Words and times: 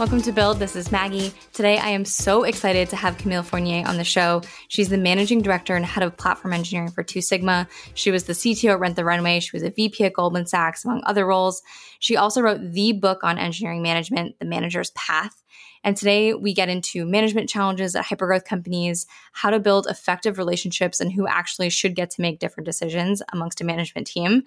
Welcome 0.00 0.22
to 0.22 0.32
Build. 0.32 0.58
This 0.58 0.76
is 0.76 0.90
Maggie. 0.90 1.30
Today, 1.52 1.76
I 1.76 1.90
am 1.90 2.06
so 2.06 2.44
excited 2.44 2.88
to 2.88 2.96
have 2.96 3.18
Camille 3.18 3.42
Fournier 3.42 3.86
on 3.86 3.98
the 3.98 4.02
show. 4.02 4.40
She's 4.68 4.88
the 4.88 4.96
managing 4.96 5.42
director 5.42 5.76
and 5.76 5.84
head 5.84 6.02
of 6.02 6.16
platform 6.16 6.54
engineering 6.54 6.90
for 6.90 7.02
Two 7.02 7.20
Sigma. 7.20 7.68
She 7.92 8.10
was 8.10 8.24
the 8.24 8.32
CTO 8.32 8.70
at 8.70 8.80
Rent 8.80 8.96
the 8.96 9.04
Runway. 9.04 9.40
She 9.40 9.54
was 9.54 9.62
a 9.62 9.68
VP 9.68 10.06
at 10.06 10.14
Goldman 10.14 10.46
Sachs, 10.46 10.86
among 10.86 11.02
other 11.04 11.26
roles. 11.26 11.60
She 11.98 12.16
also 12.16 12.40
wrote 12.40 12.62
the 12.72 12.94
book 12.94 13.22
on 13.22 13.36
engineering 13.36 13.82
management, 13.82 14.38
The 14.38 14.46
Manager's 14.46 14.90
Path. 14.92 15.42
And 15.84 15.98
today 15.98 16.32
we 16.32 16.54
get 16.54 16.70
into 16.70 17.04
management 17.04 17.50
challenges 17.50 17.94
at 17.94 18.06
hypergrowth 18.06 18.46
companies, 18.46 19.06
how 19.32 19.50
to 19.50 19.60
build 19.60 19.86
effective 19.86 20.38
relationships, 20.38 21.00
and 21.00 21.12
who 21.12 21.26
actually 21.26 21.68
should 21.68 21.94
get 21.94 22.08
to 22.12 22.22
make 22.22 22.38
different 22.38 22.64
decisions 22.64 23.20
amongst 23.34 23.60
a 23.60 23.64
management 23.64 24.06
team 24.06 24.44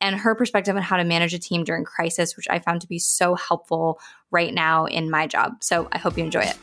and 0.00 0.16
her 0.16 0.34
perspective 0.34 0.76
on 0.76 0.82
how 0.82 0.96
to 0.96 1.04
manage 1.04 1.34
a 1.34 1.38
team 1.38 1.64
during 1.64 1.84
crisis, 1.84 2.36
which 2.36 2.46
I 2.48 2.58
found 2.58 2.80
to 2.80 2.86
be 2.86 2.98
so 2.98 3.34
helpful 3.34 4.00
right 4.30 4.52
now 4.52 4.86
in 4.86 5.10
my 5.10 5.26
job. 5.26 5.62
So 5.62 5.88
I 5.92 5.98
hope 5.98 6.16
you 6.16 6.24
enjoy 6.24 6.42
it. 6.42 6.56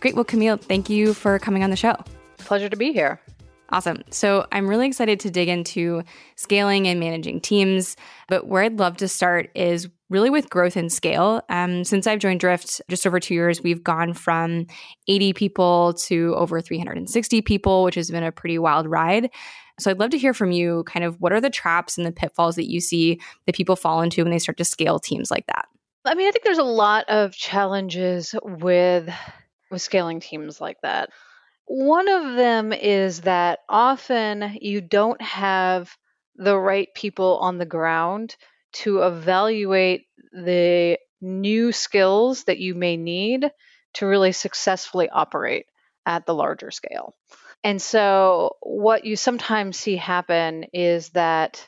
Great. 0.00 0.14
Well, 0.14 0.24
Camille, 0.24 0.56
thank 0.56 0.88
you 0.88 1.14
for 1.14 1.38
coming 1.38 1.64
on 1.64 1.70
the 1.70 1.76
show. 1.76 1.96
Pleasure 2.38 2.68
to 2.68 2.76
be 2.76 2.92
here. 2.92 3.20
Awesome. 3.70 4.02
So 4.10 4.46
I'm 4.52 4.68
really 4.68 4.86
excited 4.86 5.18
to 5.20 5.30
dig 5.30 5.48
into 5.48 6.04
scaling 6.36 6.86
and 6.86 7.00
managing 7.00 7.40
teams. 7.40 7.96
But 8.28 8.46
where 8.46 8.62
I'd 8.62 8.78
love 8.78 8.98
to 8.98 9.08
start 9.08 9.50
is 9.54 9.88
really 10.08 10.30
with 10.30 10.50
growth 10.50 10.76
and 10.76 10.92
scale. 10.92 11.42
Um, 11.48 11.84
since 11.84 12.06
I've 12.06 12.20
joined 12.20 12.40
Drift 12.40 12.80
just 12.88 13.06
over 13.06 13.18
two 13.18 13.34
years, 13.34 13.62
we've 13.62 13.82
gone 13.82 14.14
from 14.14 14.66
80 15.08 15.32
people 15.32 15.94
to 16.04 16.34
over 16.36 16.60
360 16.60 17.42
people, 17.42 17.84
which 17.84 17.96
has 17.96 18.10
been 18.10 18.22
a 18.22 18.32
pretty 18.32 18.58
wild 18.58 18.86
ride. 18.86 19.30
So 19.78 19.90
I'd 19.90 19.98
love 19.98 20.10
to 20.10 20.18
hear 20.18 20.32
from 20.32 20.52
you 20.52 20.84
kind 20.84 21.04
of 21.04 21.20
what 21.20 21.32
are 21.32 21.40
the 21.40 21.50
traps 21.50 21.98
and 21.98 22.06
the 22.06 22.12
pitfalls 22.12 22.56
that 22.56 22.70
you 22.70 22.80
see 22.80 23.20
that 23.44 23.54
people 23.54 23.76
fall 23.76 24.00
into 24.00 24.22
when 24.22 24.30
they 24.30 24.38
start 24.38 24.56
to 24.58 24.64
scale 24.64 24.98
teams 24.98 25.30
like 25.30 25.46
that? 25.48 25.66
I 26.04 26.14
mean, 26.14 26.28
I 26.28 26.30
think 26.30 26.44
there's 26.44 26.58
a 26.58 26.62
lot 26.62 27.04
of 27.08 27.32
challenges 27.32 28.34
with 28.42 29.12
with 29.70 29.82
scaling 29.82 30.20
teams 30.20 30.60
like 30.60 30.80
that. 30.82 31.10
One 31.66 32.08
of 32.08 32.36
them 32.36 32.72
is 32.72 33.22
that 33.22 33.60
often 33.68 34.56
you 34.60 34.80
don't 34.80 35.20
have 35.20 35.96
the 36.36 36.56
right 36.56 36.88
people 36.94 37.38
on 37.40 37.58
the 37.58 37.66
ground 37.66 38.36
to 38.72 39.02
evaluate 39.02 40.05
the 40.36 40.98
new 41.20 41.72
skills 41.72 42.44
that 42.44 42.58
you 42.58 42.74
may 42.74 42.96
need 42.96 43.50
to 43.94 44.06
really 44.06 44.32
successfully 44.32 45.08
operate 45.08 45.66
at 46.04 46.26
the 46.26 46.34
larger 46.34 46.70
scale. 46.70 47.14
And 47.64 47.80
so, 47.80 48.56
what 48.60 49.04
you 49.04 49.16
sometimes 49.16 49.78
see 49.78 49.96
happen 49.96 50.66
is 50.72 51.08
that 51.10 51.66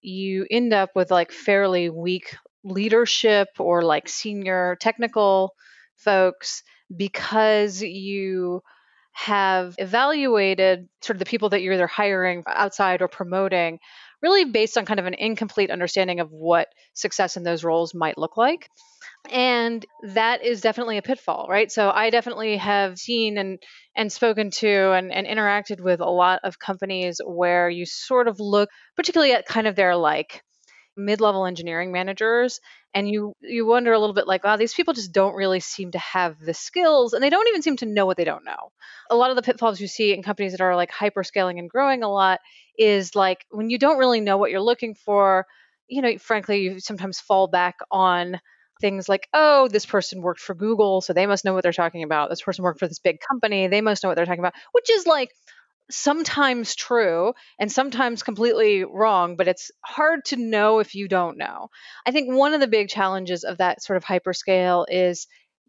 you 0.00 0.46
end 0.50 0.72
up 0.72 0.90
with 0.94 1.10
like 1.10 1.30
fairly 1.30 1.90
weak 1.90 2.34
leadership 2.64 3.48
or 3.58 3.82
like 3.82 4.08
senior 4.08 4.76
technical 4.80 5.52
folks 5.96 6.62
because 6.94 7.82
you 7.82 8.62
have 9.12 9.74
evaluated 9.78 10.88
sort 11.00 11.16
of 11.16 11.20
the 11.20 11.24
people 11.24 11.48
that 11.50 11.62
you're 11.62 11.74
either 11.74 11.86
hiring 11.86 12.42
outside 12.46 13.00
or 13.00 13.08
promoting 13.08 13.78
really 14.22 14.44
based 14.44 14.78
on 14.78 14.86
kind 14.86 15.00
of 15.00 15.06
an 15.06 15.14
incomplete 15.14 15.70
understanding 15.70 16.20
of 16.20 16.30
what 16.30 16.68
success 16.94 17.36
in 17.36 17.42
those 17.42 17.64
roles 17.64 17.94
might 17.94 18.18
look 18.18 18.36
like. 18.36 18.68
And 19.30 19.84
that 20.02 20.44
is 20.44 20.60
definitely 20.60 20.98
a 20.98 21.02
pitfall 21.02 21.46
right? 21.48 21.70
So 21.70 21.90
i 21.90 22.10
definitely 22.10 22.56
have 22.58 22.98
seen 22.98 23.38
and 23.38 23.58
and 23.96 24.12
spoken 24.12 24.50
to 24.50 24.92
and, 24.92 25.12
and 25.12 25.26
interacted 25.26 25.80
with 25.80 26.00
a 26.00 26.08
lot 26.08 26.40
of 26.44 26.58
companies 26.58 27.20
where 27.24 27.68
you 27.68 27.86
sort 27.86 28.28
of 28.28 28.38
look 28.38 28.68
particularly 28.94 29.32
at 29.32 29.46
kind 29.46 29.66
of 29.66 29.74
their 29.74 29.96
like 29.96 30.42
mid-level 30.96 31.44
engineering 31.44 31.92
managers 31.92 32.60
and 32.96 33.06
you 33.10 33.34
you 33.42 33.66
wonder 33.66 33.92
a 33.92 33.98
little 33.98 34.14
bit 34.14 34.26
like 34.26 34.42
wow 34.42 34.56
these 34.56 34.72
people 34.72 34.94
just 34.94 35.12
don't 35.12 35.34
really 35.34 35.60
seem 35.60 35.90
to 35.90 35.98
have 35.98 36.40
the 36.40 36.54
skills 36.54 37.12
and 37.12 37.22
they 37.22 37.28
don't 37.28 37.46
even 37.48 37.60
seem 37.60 37.76
to 37.76 37.84
know 37.86 38.06
what 38.06 38.16
they 38.16 38.24
don't 38.24 38.44
know. 38.44 38.72
A 39.10 39.14
lot 39.16 39.28
of 39.30 39.36
the 39.36 39.42
pitfalls 39.42 39.80
you 39.80 39.86
see 39.86 40.14
in 40.14 40.22
companies 40.22 40.52
that 40.52 40.62
are 40.62 40.74
like 40.74 40.90
hyperscaling 40.90 41.58
and 41.58 41.68
growing 41.68 42.02
a 42.02 42.08
lot 42.08 42.40
is 42.78 43.14
like 43.14 43.44
when 43.50 43.68
you 43.68 43.78
don't 43.78 43.98
really 43.98 44.20
know 44.20 44.38
what 44.38 44.50
you're 44.50 44.62
looking 44.62 44.94
for 44.94 45.46
you 45.88 46.00
know 46.00 46.16
frankly 46.16 46.62
you 46.62 46.80
sometimes 46.80 47.20
fall 47.20 47.48
back 47.48 47.76
on 47.90 48.40
things 48.80 49.08
like 49.08 49.28
oh 49.34 49.68
this 49.68 49.86
person 49.86 50.22
worked 50.22 50.40
for 50.40 50.54
google 50.54 51.02
so 51.02 51.12
they 51.12 51.26
must 51.26 51.44
know 51.44 51.52
what 51.52 51.62
they're 51.62 51.72
talking 51.72 52.02
about. 52.02 52.30
This 52.30 52.42
person 52.42 52.64
worked 52.64 52.80
for 52.80 52.88
this 52.88 52.98
big 52.98 53.18
company 53.20 53.66
they 53.68 53.82
must 53.82 54.02
know 54.02 54.08
what 54.08 54.16
they're 54.16 54.24
talking 54.24 54.40
about 54.40 54.54
which 54.72 54.90
is 54.90 55.06
like 55.06 55.30
sometimes 55.90 56.74
true 56.74 57.32
and 57.58 57.70
sometimes 57.70 58.22
completely 58.22 58.84
wrong, 58.84 59.36
but 59.36 59.48
it's 59.48 59.70
hard 59.84 60.24
to 60.26 60.36
know 60.36 60.78
if 60.78 60.94
you 60.94 61.08
don't 61.08 61.38
know. 61.38 61.68
I 62.04 62.10
think 62.10 62.34
one 62.34 62.54
of 62.54 62.60
the 62.60 62.66
big 62.66 62.88
challenges 62.88 63.44
of 63.44 63.58
that 63.58 63.82
sort 63.82 63.96
of 63.96 64.04
hyperscale 64.04 64.86
is 64.88 65.26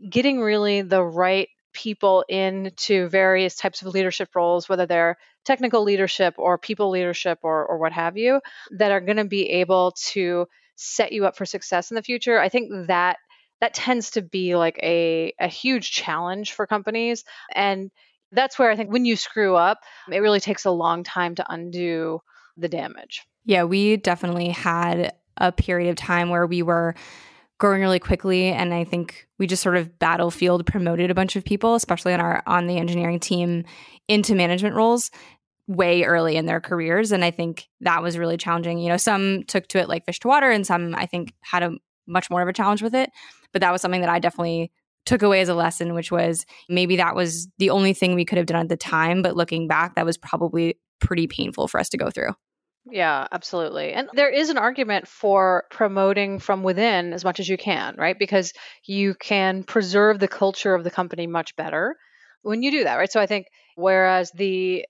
getting 0.09 0.39
really 0.39 0.81
the 0.81 1.03
right 1.03 1.49
people 1.73 2.25
into 2.27 3.07
various 3.09 3.55
types 3.55 3.81
of 3.81 3.93
leadership 3.93 4.29
roles, 4.35 4.67
whether 4.67 4.85
they're 4.85 5.17
technical 5.45 5.83
leadership 5.83 6.33
or 6.37 6.57
people 6.57 6.89
leadership 6.89 7.39
or, 7.43 7.65
or 7.65 7.77
what 7.77 7.93
have 7.93 8.17
you, 8.17 8.41
that 8.71 8.91
are 8.91 9.01
going 9.01 9.17
to 9.17 9.25
be 9.25 9.47
able 9.49 9.91
to 9.91 10.47
set 10.75 11.11
you 11.11 11.25
up 11.25 11.37
for 11.37 11.45
success 11.45 11.91
in 11.91 11.95
the 11.95 12.03
future. 12.03 12.39
I 12.39 12.49
think 12.49 12.87
that 12.87 13.17
that 13.61 13.73
tends 13.73 14.11
to 14.11 14.21
be 14.21 14.55
like 14.55 14.79
a, 14.83 15.33
a 15.39 15.47
huge 15.47 15.91
challenge 15.91 16.53
for 16.53 16.67
companies. 16.67 17.23
And 17.53 17.91
that's 18.31 18.59
where 18.59 18.69
I 18.69 18.75
think 18.75 18.91
when 18.91 19.05
you 19.05 19.15
screw 19.15 19.55
up, 19.55 19.79
it 20.11 20.19
really 20.19 20.39
takes 20.39 20.65
a 20.65 20.71
long 20.71 21.03
time 21.03 21.35
to 21.35 21.45
undo 21.51 22.21
the 22.57 22.67
damage. 22.67 23.25
Yeah, 23.45 23.63
we 23.63 23.97
definitely 23.97 24.49
had 24.49 25.13
a 25.37 25.51
period 25.51 25.89
of 25.89 25.95
time 25.95 26.29
where 26.29 26.45
we 26.45 26.61
were 26.61 26.95
growing 27.59 27.81
really 27.81 27.99
quickly 27.99 28.47
and 28.49 28.73
I 28.73 28.83
think 28.83 29.27
we 29.39 29.47
just 29.47 29.63
sort 29.63 29.77
of 29.77 29.97
battlefield 29.97 30.65
promoted 30.65 31.09
a 31.09 31.15
bunch 31.15 31.35
of 31.35 31.43
people, 31.43 31.75
especially 31.75 32.13
on 32.13 32.19
our 32.19 32.43
on 32.45 32.67
the 32.67 32.77
engineering 32.77 33.19
team 33.19 33.65
into 34.07 34.35
management 34.35 34.75
roles 34.75 35.09
way 35.67 36.03
early 36.03 36.35
in 36.37 36.45
their 36.45 36.61
careers 36.61 37.11
and 37.11 37.25
I 37.25 37.31
think 37.31 37.67
that 37.81 38.03
was 38.03 38.17
really 38.17 38.37
challenging. 38.37 38.79
You 38.79 38.89
know, 38.89 38.97
some 38.97 39.43
took 39.47 39.67
to 39.69 39.79
it 39.79 39.89
like 39.89 40.05
fish 40.05 40.19
to 40.21 40.27
water 40.27 40.49
and 40.51 40.67
some 40.67 40.93
I 40.95 41.05
think 41.07 41.33
had 41.41 41.63
a 41.63 41.71
much 42.07 42.29
more 42.29 42.41
of 42.41 42.47
a 42.47 42.53
challenge 42.53 42.81
with 42.81 42.95
it, 42.95 43.09
but 43.51 43.61
that 43.61 43.71
was 43.71 43.81
something 43.81 44.01
that 44.01 44.09
I 44.09 44.19
definitely 44.19 44.71
took 45.07 45.23
away 45.23 45.41
as 45.41 45.49
a 45.49 45.55
lesson, 45.55 45.95
which 45.95 46.11
was 46.11 46.45
maybe 46.69 46.97
that 46.97 47.15
was 47.15 47.47
the 47.57 47.71
only 47.71 47.93
thing 47.93 48.13
we 48.13 48.25
could 48.25 48.37
have 48.37 48.45
done 48.45 48.59
at 48.59 48.69
the 48.69 48.77
time. 48.77 49.21
But 49.21 49.35
looking 49.35 49.67
back, 49.67 49.95
that 49.95 50.05
was 50.05 50.17
probably 50.17 50.77
pretty 50.99 51.27
painful 51.27 51.67
for 51.67 51.79
us 51.79 51.89
to 51.89 51.97
go 51.97 52.11
through. 52.11 52.31
Yeah, 52.89 53.27
absolutely. 53.31 53.93
And 53.93 54.09
there 54.13 54.29
is 54.29 54.49
an 54.49 54.57
argument 54.57 55.07
for 55.07 55.65
promoting 55.71 56.39
from 56.39 56.63
within 56.63 57.13
as 57.13 57.23
much 57.23 57.39
as 57.39 57.49
you 57.49 57.57
can, 57.57 57.95
right? 57.97 58.17
Because 58.17 58.53
you 58.85 59.15
can 59.15 59.63
preserve 59.63 60.19
the 60.19 60.27
culture 60.27 60.73
of 60.73 60.83
the 60.83 60.91
company 60.91 61.27
much 61.27 61.55
better 61.55 61.95
when 62.43 62.61
you 62.61 62.71
do 62.71 62.83
that, 62.83 62.95
right? 62.95 63.11
So 63.11 63.19
I 63.19 63.25
think 63.25 63.47
whereas 63.75 64.31
the 64.31 64.85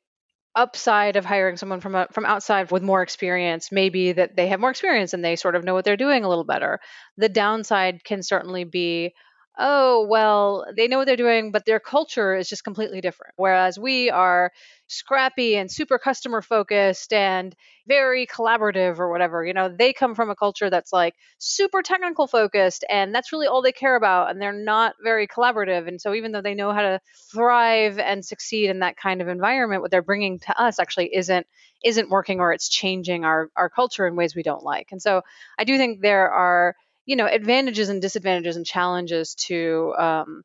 upside 0.55 1.16
of 1.16 1.25
hiring 1.25 1.57
someone 1.57 1.79
from 1.79 1.95
a, 1.95 2.07
from 2.11 2.25
outside 2.25 2.72
with 2.72 2.81
more 2.81 3.03
experience 3.03 3.72
may 3.72 3.89
be 3.89 4.11
that 4.11 4.35
they 4.35 4.47
have 4.47 4.59
more 4.59 4.72
experience 4.72 5.13
and 5.13 5.23
they 5.23 5.35
sort 5.35 5.55
of 5.55 5.63
know 5.63 5.75
what 5.75 5.85
they're 5.85 5.97
doing 5.97 6.23
a 6.23 6.29
little 6.29 6.44
better. 6.44 6.79
The 7.17 7.29
downside 7.29 8.03
can 8.03 8.23
certainly 8.23 8.63
be 8.63 9.13
oh, 9.57 10.06
well, 10.07 10.66
they 10.75 10.88
know 10.88 10.97
what 10.97 11.06
they're 11.07 11.16
doing, 11.16 11.51
but 11.51 11.66
their 11.66 11.79
culture 11.79 12.35
is 12.35 12.47
just 12.47 12.63
completely 12.63 13.01
different. 13.01 13.34
Whereas 13.38 13.79
we 13.79 14.09
are 14.09 14.51
scrappy 14.88 15.56
and 15.57 15.72
super 15.72 15.97
customer 15.97 16.41
focused 16.41 17.12
and 17.12 17.56
very 17.88 18.25
collaborative 18.28 19.00
or 19.00 19.09
whatever. 19.09 19.46
You 19.46 19.53
know, 19.53 19.69
they 19.69 19.94
come 19.94 20.16
from 20.16 20.29
a 20.29 20.35
culture 20.35 20.69
that's 20.69 20.94
like 20.94 21.16
super 21.40 21.81
technical 21.81 22.28
focused 22.28 22.85
and 22.90 23.13
that's 23.13 23.31
really 23.31 23.47
all 23.47 23.62
they 23.62 23.72
care 23.72 23.96
about. 23.96 24.29
And 24.29 24.41
they're 24.41 24.53
not 24.53 24.96
very 25.03 25.28
collaborative. 25.28 25.88
And 25.88 26.00
so 26.00 26.13
even 26.13 26.31
though 26.31 26.41
they 26.41 26.56
know 26.56 26.72
how 26.72 26.81
to 26.81 27.01
thrive 27.31 28.00
and 28.00 28.23
succeed 28.23 28.70
in 28.70 28.79
that 28.79 28.97
kind 28.97 29.22
of 29.22 29.28
environment, 29.28 29.81
what 29.81 29.91
they're 29.91 30.02
bringing 30.02 30.40
to 30.40 30.61
us 30.61 30.79
actually 30.79 31.16
isn't 31.16 31.47
isn't 31.84 32.09
working 32.09 32.40
or 32.40 32.53
it's 32.53 32.70
changing 32.70 33.23
our, 33.23 33.49
our 33.55 33.70
culture 33.70 34.08
in 34.08 34.16
ways 34.16 34.35
we 34.35 34.41
don't 34.43 34.64
like. 34.64 34.87
And 34.91 35.02
so 35.02 35.22
I 35.59 35.64
do 35.64 35.78
think 35.78 36.02
there 36.02 36.31
are 36.31 36.76
you 37.07 37.15
know 37.15 37.25
advantages 37.25 37.89
and 37.89 38.01
disadvantages 38.01 38.55
and 38.55 38.65
challenges 38.65 39.33
to 39.33 39.95
um, 39.97 40.43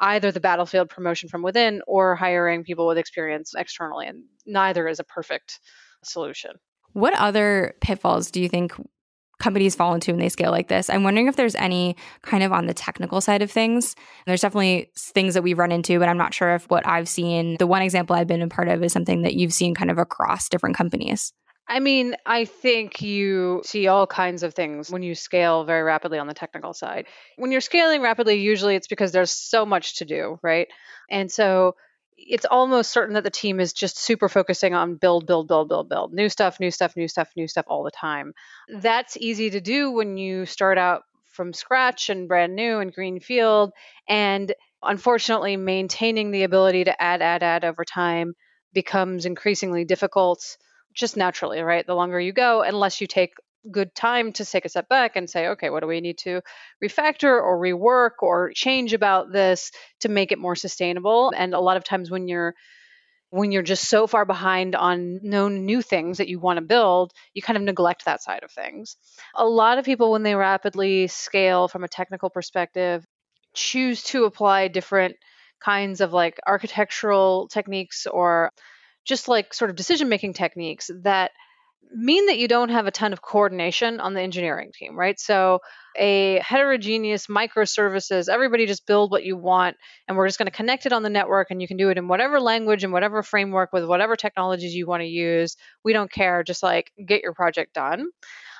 either 0.00 0.32
the 0.32 0.40
battlefield 0.40 0.88
promotion 0.88 1.28
from 1.28 1.42
within 1.42 1.82
or 1.86 2.14
hiring 2.14 2.64
people 2.64 2.86
with 2.86 2.96
experience 2.96 3.52
externally 3.54 4.06
and 4.06 4.22
neither 4.46 4.88
is 4.88 5.00
a 5.00 5.04
perfect 5.04 5.60
solution. 6.02 6.52
What 6.92 7.14
other 7.14 7.74
pitfalls 7.82 8.30
do 8.30 8.40
you 8.40 8.48
think 8.48 8.72
companies 9.38 9.74
fall 9.74 9.94
into 9.94 10.12
when 10.12 10.20
they 10.20 10.30
scale 10.30 10.50
like 10.50 10.68
this? 10.68 10.88
I'm 10.88 11.02
wondering 11.02 11.26
if 11.26 11.36
there's 11.36 11.56
any 11.56 11.96
kind 12.22 12.42
of 12.42 12.52
on 12.52 12.66
the 12.66 12.72
technical 12.72 13.20
side 13.20 13.42
of 13.42 13.50
things. 13.50 13.94
There's 14.26 14.40
definitely 14.40 14.90
things 14.98 15.34
that 15.34 15.42
we've 15.42 15.58
run 15.58 15.72
into 15.72 15.98
but 15.98 16.08
i'm 16.08 16.18
not 16.18 16.34
sure 16.34 16.54
if 16.54 16.68
what 16.70 16.86
i've 16.86 17.08
seen 17.08 17.56
the 17.58 17.66
one 17.66 17.82
example 17.82 18.14
i've 18.14 18.26
been 18.26 18.42
a 18.42 18.48
part 18.48 18.68
of 18.68 18.82
is 18.82 18.92
something 18.92 19.22
that 19.22 19.34
you've 19.34 19.52
seen 19.52 19.74
kind 19.74 19.90
of 19.90 19.98
across 19.98 20.48
different 20.48 20.76
companies 20.76 21.32
I 21.68 21.80
mean, 21.80 22.14
I 22.24 22.44
think 22.44 23.02
you 23.02 23.62
see 23.64 23.88
all 23.88 24.06
kinds 24.06 24.42
of 24.44 24.54
things 24.54 24.90
when 24.90 25.02
you 25.02 25.14
scale 25.14 25.64
very 25.64 25.82
rapidly 25.82 26.18
on 26.18 26.28
the 26.28 26.34
technical 26.34 26.72
side. 26.72 27.06
When 27.36 27.50
you're 27.50 27.60
scaling 27.60 28.02
rapidly, 28.02 28.36
usually 28.36 28.76
it's 28.76 28.86
because 28.86 29.10
there's 29.10 29.32
so 29.32 29.66
much 29.66 29.98
to 29.98 30.04
do, 30.04 30.38
right? 30.42 30.68
And 31.10 31.30
so 31.30 31.74
it's 32.16 32.44
almost 32.44 32.92
certain 32.92 33.14
that 33.14 33.24
the 33.24 33.30
team 33.30 33.58
is 33.58 33.72
just 33.72 33.98
super 33.98 34.28
focusing 34.28 34.74
on 34.74 34.94
build, 34.94 35.26
build, 35.26 35.48
build, 35.48 35.68
build, 35.68 35.88
build, 35.88 36.12
new 36.12 36.28
stuff, 36.28 36.60
new 36.60 36.70
stuff, 36.70 36.96
new 36.96 37.08
stuff, 37.08 37.30
new 37.36 37.48
stuff 37.48 37.66
all 37.68 37.82
the 37.82 37.90
time. 37.90 38.32
That's 38.68 39.16
easy 39.16 39.50
to 39.50 39.60
do 39.60 39.90
when 39.90 40.16
you 40.16 40.46
start 40.46 40.78
out 40.78 41.02
from 41.32 41.52
scratch 41.52 42.08
and 42.08 42.28
brand 42.28 42.54
new 42.54 42.78
and 42.78 42.92
greenfield. 42.92 43.72
And 44.08 44.54
unfortunately, 44.82 45.56
maintaining 45.56 46.30
the 46.30 46.44
ability 46.44 46.84
to 46.84 47.02
add, 47.02 47.22
add, 47.22 47.42
add 47.42 47.64
over 47.64 47.84
time 47.84 48.34
becomes 48.72 49.26
increasingly 49.26 49.84
difficult 49.84 50.56
just 50.96 51.16
naturally, 51.16 51.60
right? 51.60 51.86
The 51.86 51.94
longer 51.94 52.18
you 52.18 52.32
go, 52.32 52.62
unless 52.62 53.00
you 53.00 53.06
take 53.06 53.34
good 53.70 53.94
time 53.94 54.32
to 54.32 54.44
take 54.44 54.64
a 54.64 54.68
step 54.68 54.88
back 54.88 55.16
and 55.16 55.28
say, 55.28 55.48
okay, 55.48 55.70
what 55.70 55.80
do 55.80 55.86
we 55.86 56.00
need 56.00 56.18
to 56.18 56.40
refactor 56.82 57.40
or 57.42 57.60
rework 57.60 58.22
or 58.22 58.52
change 58.54 58.92
about 58.92 59.32
this 59.32 59.70
to 60.00 60.08
make 60.08 60.32
it 60.32 60.38
more 60.38 60.56
sustainable? 60.56 61.32
And 61.36 61.54
a 61.54 61.60
lot 61.60 61.76
of 61.76 61.84
times 61.84 62.10
when 62.10 62.28
you're 62.28 62.54
when 63.30 63.50
you're 63.50 63.62
just 63.62 63.88
so 63.88 64.06
far 64.06 64.24
behind 64.24 64.76
on 64.76 65.18
known 65.22 65.66
new 65.66 65.82
things 65.82 66.18
that 66.18 66.28
you 66.28 66.38
want 66.38 66.58
to 66.58 66.64
build, 66.64 67.12
you 67.34 67.42
kind 67.42 67.56
of 67.56 67.62
neglect 67.64 68.04
that 68.04 68.22
side 68.22 68.44
of 68.44 68.52
things. 68.52 68.96
A 69.34 69.44
lot 69.44 69.78
of 69.78 69.84
people, 69.84 70.12
when 70.12 70.22
they 70.22 70.36
rapidly 70.36 71.08
scale 71.08 71.66
from 71.66 71.82
a 71.82 71.88
technical 71.88 72.30
perspective, 72.30 73.04
choose 73.52 74.02
to 74.04 74.24
apply 74.24 74.68
different 74.68 75.16
kinds 75.60 76.00
of 76.00 76.12
like 76.12 76.38
architectural 76.46 77.48
techniques 77.48 78.06
or 78.06 78.52
just 79.06 79.28
like 79.28 79.54
sort 79.54 79.70
of 79.70 79.76
decision 79.76 80.08
making 80.08 80.34
techniques 80.34 80.90
that 81.02 81.30
mean 81.92 82.26
that 82.26 82.38
you 82.38 82.48
don't 82.48 82.70
have 82.70 82.86
a 82.86 82.90
ton 82.90 83.12
of 83.12 83.22
coordination 83.22 84.00
on 84.00 84.12
the 84.14 84.20
engineering 84.20 84.72
team, 84.74 84.98
right? 84.98 85.18
So, 85.18 85.60
a 85.96 86.40
heterogeneous 86.40 87.26
microservices, 87.26 88.28
everybody 88.28 88.66
just 88.66 88.86
build 88.86 89.10
what 89.10 89.24
you 89.24 89.36
want, 89.36 89.76
and 90.06 90.16
we're 90.16 90.26
just 90.26 90.38
going 90.38 90.46
to 90.46 90.52
connect 90.52 90.84
it 90.84 90.92
on 90.92 91.02
the 91.02 91.10
network, 91.10 91.50
and 91.50 91.62
you 91.62 91.68
can 91.68 91.76
do 91.76 91.88
it 91.90 91.98
in 91.98 92.08
whatever 92.08 92.40
language 92.40 92.84
and 92.84 92.92
whatever 92.92 93.22
framework 93.22 93.72
with 93.72 93.84
whatever 93.84 94.16
technologies 94.16 94.74
you 94.74 94.86
want 94.86 95.02
to 95.02 95.06
use. 95.06 95.56
We 95.84 95.92
don't 95.92 96.12
care, 96.12 96.42
just 96.42 96.62
like 96.62 96.92
get 97.06 97.22
your 97.22 97.34
project 97.34 97.72
done. 97.72 98.08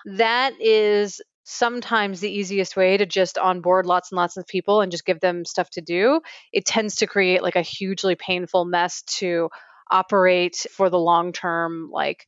That 0.07 0.53
is 0.61 1.21
sometimes 1.45 2.21
the 2.21 2.31
easiest 2.31 2.77
way 2.77 2.97
to 2.97 3.07
just 3.07 3.39
onboard 3.39 3.87
lots 3.87 4.11
and 4.11 4.17
lots 4.17 4.37
of 4.37 4.47
people 4.47 4.81
and 4.81 4.91
just 4.91 5.05
give 5.05 5.21
them 5.21 5.45
stuff 5.45 5.71
to 5.71 5.81
do. 5.81 6.21
It 6.53 6.65
tends 6.65 6.97
to 6.97 7.07
create 7.07 7.43
like 7.43 7.55
a 7.55 7.63
hugely 7.63 8.17
painful 8.17 8.65
mess 8.65 9.03
to 9.19 9.49
operate 9.91 10.67
for 10.71 10.91
the 10.91 10.99
long 10.99 11.33
term, 11.33 11.91
like 11.93 12.27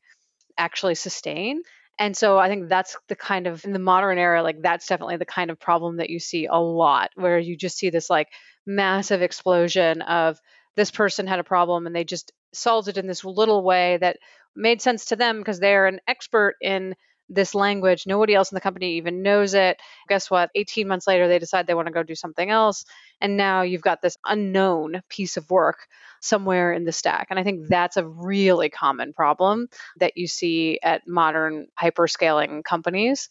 actually 0.57 0.95
sustain. 0.95 1.63
And 1.99 2.17
so 2.17 2.39
I 2.39 2.49
think 2.49 2.69
that's 2.69 2.97
the 3.09 3.17
kind 3.17 3.47
of 3.47 3.65
in 3.65 3.73
the 3.73 3.79
modern 3.79 4.19
era, 4.19 4.43
like 4.43 4.63
that's 4.63 4.87
definitely 4.87 5.17
the 5.17 5.25
kind 5.25 5.51
of 5.51 5.59
problem 5.59 5.97
that 5.97 6.11
you 6.11 6.21
see 6.21 6.47
a 6.47 6.57
lot, 6.57 7.11
where 7.17 7.39
you 7.39 7.57
just 7.57 7.77
see 7.77 7.91
this 7.91 8.09
like 8.09 8.29
massive 8.67 9.23
explosion 9.23 10.03
of 10.03 10.39
this 10.77 10.91
person 10.93 11.27
had 11.27 11.41
a 11.41 11.45
problem 11.45 11.87
and 11.87 11.97
they 11.97 12.05
just 12.05 12.33
solved 12.53 12.89
it 12.89 12.99
in 12.99 13.07
this 13.07 13.25
little 13.25 13.65
way 13.65 13.99
that 14.01 14.19
made 14.55 14.81
sense 14.81 15.07
to 15.07 15.17
them 15.17 15.39
because 15.39 15.59
they're 15.59 15.87
an 15.87 16.01
expert 16.07 16.55
in 16.61 16.95
this 17.29 17.55
language. 17.55 18.07
Nobody 18.07 18.35
else 18.35 18.51
in 18.51 18.57
the 18.57 18.61
company 18.61 18.97
even 18.97 19.23
knows 19.23 19.55
it. 19.55 19.81
Guess 20.09 20.31
what? 20.31 20.51
18 20.55 20.89
months 20.89 21.07
later, 21.07 21.29
they 21.29 21.39
decide 21.39 21.67
they 21.67 21.75
want 21.75 21.87
to 21.87 21.93
go 21.93 22.03
do 22.03 22.15
something 22.15 22.51
else. 22.51 22.85
And 23.21 23.37
now 23.37 23.63
you've 23.63 23.83
got 23.83 24.03
this 24.03 24.17
unknown 24.25 25.03
piece 25.09 25.37
of 25.37 25.51
work 25.51 25.89
somewhere 26.21 26.73
in 26.73 26.85
the 26.85 26.93
stack. 26.93 27.29
And 27.31 27.39
I 27.39 27.45
think 27.45 27.69
that's 27.69 27.97
a 27.97 28.07
really 28.07 28.71
common 28.71 29.13
problem 29.13 29.69
that 29.99 30.17
you 30.17 30.27
see 30.27 30.81
at 30.83 31.07
modern 31.07 31.69
hyperscaling 31.81 32.65
companies 32.65 33.29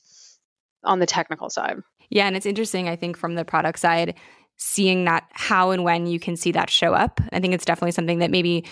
on 0.83 0.99
the 0.99 1.05
technical 1.05 1.49
side. 1.49 1.77
Yeah. 2.09 2.27
And 2.27 2.37
it's 2.37 2.45
interesting, 2.45 2.87
I 2.87 2.95
think, 2.95 3.17
from 3.17 3.35
the 3.35 3.43
product 3.43 3.79
side, 3.79 4.15
seeing 4.57 5.05
that 5.05 5.25
how 5.33 5.71
and 5.71 5.83
when 5.83 6.07
you 6.07 6.19
can 6.19 6.35
see 6.35 6.51
that 6.53 6.69
show 6.69 6.93
up. 6.93 7.19
I 7.31 7.39
think 7.39 7.53
it's 7.53 7.65
definitely 7.65 7.91
something 7.91 8.19
that 8.19 8.31
maybe 8.31 8.65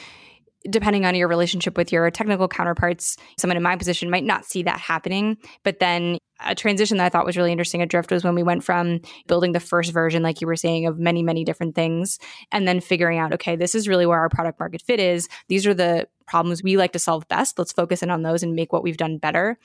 depending 0.70 1.06
on 1.06 1.16
your 1.16 1.28
relationship 1.28 1.78
with 1.78 1.92
your 1.92 2.10
technical 2.12 2.48
counterparts, 2.48 3.18
someone 3.38 3.58
in 3.58 3.64
my 3.64 3.76
position 3.76 4.10
might 4.10 4.24
not 4.24 4.46
see 4.46 4.64
that 4.64 4.80
happening. 4.80 5.38
But 5.64 5.80
then 5.80 6.18
a 6.44 6.56
transition 6.56 6.98
that 6.98 7.06
I 7.06 7.10
thought 7.10 7.26
was 7.26 7.38
really 7.38 7.52
interesting 7.52 7.82
at 7.82 7.90
Drift 7.90 8.12
was 8.12 8.24
when 8.24 8.36
we 8.36 8.44
went 8.44 8.64
from 8.64 9.00
building 9.28 9.54
the 9.54 9.60
first 9.60 9.94
version, 9.94 10.24
like 10.24 10.42
you 10.42 10.48
were 10.48 10.56
saying, 10.56 10.86
of 10.86 11.00
many, 11.00 11.24
many 11.24 11.44
different 11.44 11.76
things, 11.76 12.20
and 12.52 12.68
then 12.68 12.82
figuring 12.82 13.20
out, 13.20 13.34
okay, 13.34 13.56
this 13.56 13.76
is 13.76 13.88
really 13.88 14.06
where 14.06 14.20
our 14.20 14.30
product 14.30 14.60
market 14.60 14.82
fit 14.82 15.00
is. 15.00 15.30
These 15.48 15.66
are 15.66 15.74
the 15.74 16.08
problems 16.28 16.62
we 16.62 16.78
like 16.78 16.94
to 16.94 17.00
solve 17.00 17.28
best. 17.28 17.58
Let's 17.58 17.72
focus 17.72 18.04
in 18.04 18.10
on 18.10 18.24
those 18.24 18.44
and 18.44 18.56
make 18.56 18.74
what 18.74 18.84
we've 18.84 18.98
done 18.98 19.18
better. 19.18 19.58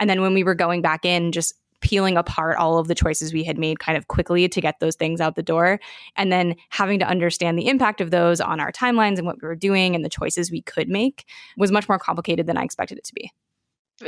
And 0.00 0.08
then 0.08 0.20
when 0.20 0.34
we 0.34 0.44
were 0.44 0.54
going 0.54 0.82
back 0.82 1.04
in, 1.04 1.32
just 1.32 1.54
peeling 1.80 2.16
apart 2.16 2.56
all 2.56 2.78
of 2.78 2.88
the 2.88 2.94
choices 2.94 3.32
we 3.32 3.44
had 3.44 3.58
made 3.58 3.78
kind 3.78 3.96
of 3.96 4.08
quickly 4.08 4.48
to 4.48 4.60
get 4.60 4.80
those 4.80 4.96
things 4.96 5.20
out 5.20 5.36
the 5.36 5.42
door 5.42 5.78
and 6.16 6.32
then 6.32 6.54
having 6.70 6.98
to 6.98 7.06
understand 7.06 7.58
the 7.58 7.68
impact 7.68 8.00
of 8.00 8.10
those 8.10 8.40
on 8.40 8.60
our 8.60 8.72
timelines 8.72 9.18
and 9.18 9.26
what 9.26 9.40
we 9.40 9.46
were 9.46 9.54
doing 9.54 9.94
and 9.94 10.04
the 10.04 10.08
choices 10.08 10.50
we 10.50 10.62
could 10.62 10.88
make 10.88 11.24
was 11.56 11.70
much 11.70 11.88
more 11.88 11.98
complicated 11.98 12.46
than 12.46 12.56
I 12.56 12.64
expected 12.64 12.98
it 12.98 13.04
to 13.04 13.14
be. 13.14 13.30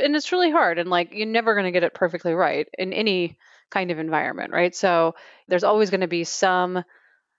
And 0.01 0.15
it's 0.15 0.31
really 0.31 0.51
hard 0.51 0.79
and 0.79 0.89
like 0.89 1.13
you're 1.13 1.27
never 1.27 1.53
going 1.53 1.65
to 1.65 1.71
get 1.71 1.83
it 1.83 1.93
perfectly 1.93 2.33
right 2.33 2.67
in 2.77 2.93
any 2.93 3.37
kind 3.69 3.91
of 3.91 3.99
environment, 3.99 4.51
right? 4.51 4.75
So 4.75 5.15
there's 5.47 5.63
always 5.63 5.89
going 5.89 6.01
to 6.01 6.07
be 6.07 6.23
some 6.23 6.83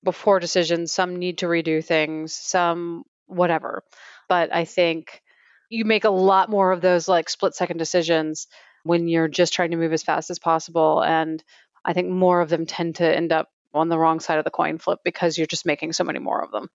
before 0.02 0.40
decisions, 0.40 0.92
some 0.92 1.16
need 1.16 1.38
to 1.38 1.46
redo 1.46 1.84
things, 1.84 2.34
some 2.34 3.04
whatever. 3.26 3.84
But 4.28 4.54
I 4.54 4.64
think 4.64 5.22
you 5.68 5.84
make 5.84 6.04
a 6.04 6.10
lot 6.10 6.50
more 6.50 6.72
of 6.72 6.80
those 6.80 7.08
like 7.08 7.30
split 7.30 7.54
second 7.54 7.78
decisions 7.78 8.46
when 8.84 9.08
you're 9.08 9.28
just 9.28 9.52
trying 9.52 9.70
to 9.70 9.76
move 9.76 9.92
as 9.92 10.02
fast 10.02 10.30
as 10.30 10.38
possible. 10.38 11.02
And 11.02 11.42
I 11.84 11.92
think 11.92 12.08
more 12.08 12.40
of 12.40 12.48
them 12.48 12.66
tend 12.66 12.96
to 12.96 13.16
end 13.16 13.32
up 13.32 13.50
on 13.74 13.88
the 13.88 13.98
wrong 13.98 14.20
side 14.20 14.38
of 14.38 14.44
the 14.44 14.50
coin 14.50 14.78
flip 14.78 15.00
because 15.04 15.38
you're 15.38 15.46
just 15.46 15.66
making 15.66 15.92
so 15.92 16.04
many 16.04 16.18
more 16.18 16.42
of 16.42 16.50
them. 16.50 16.68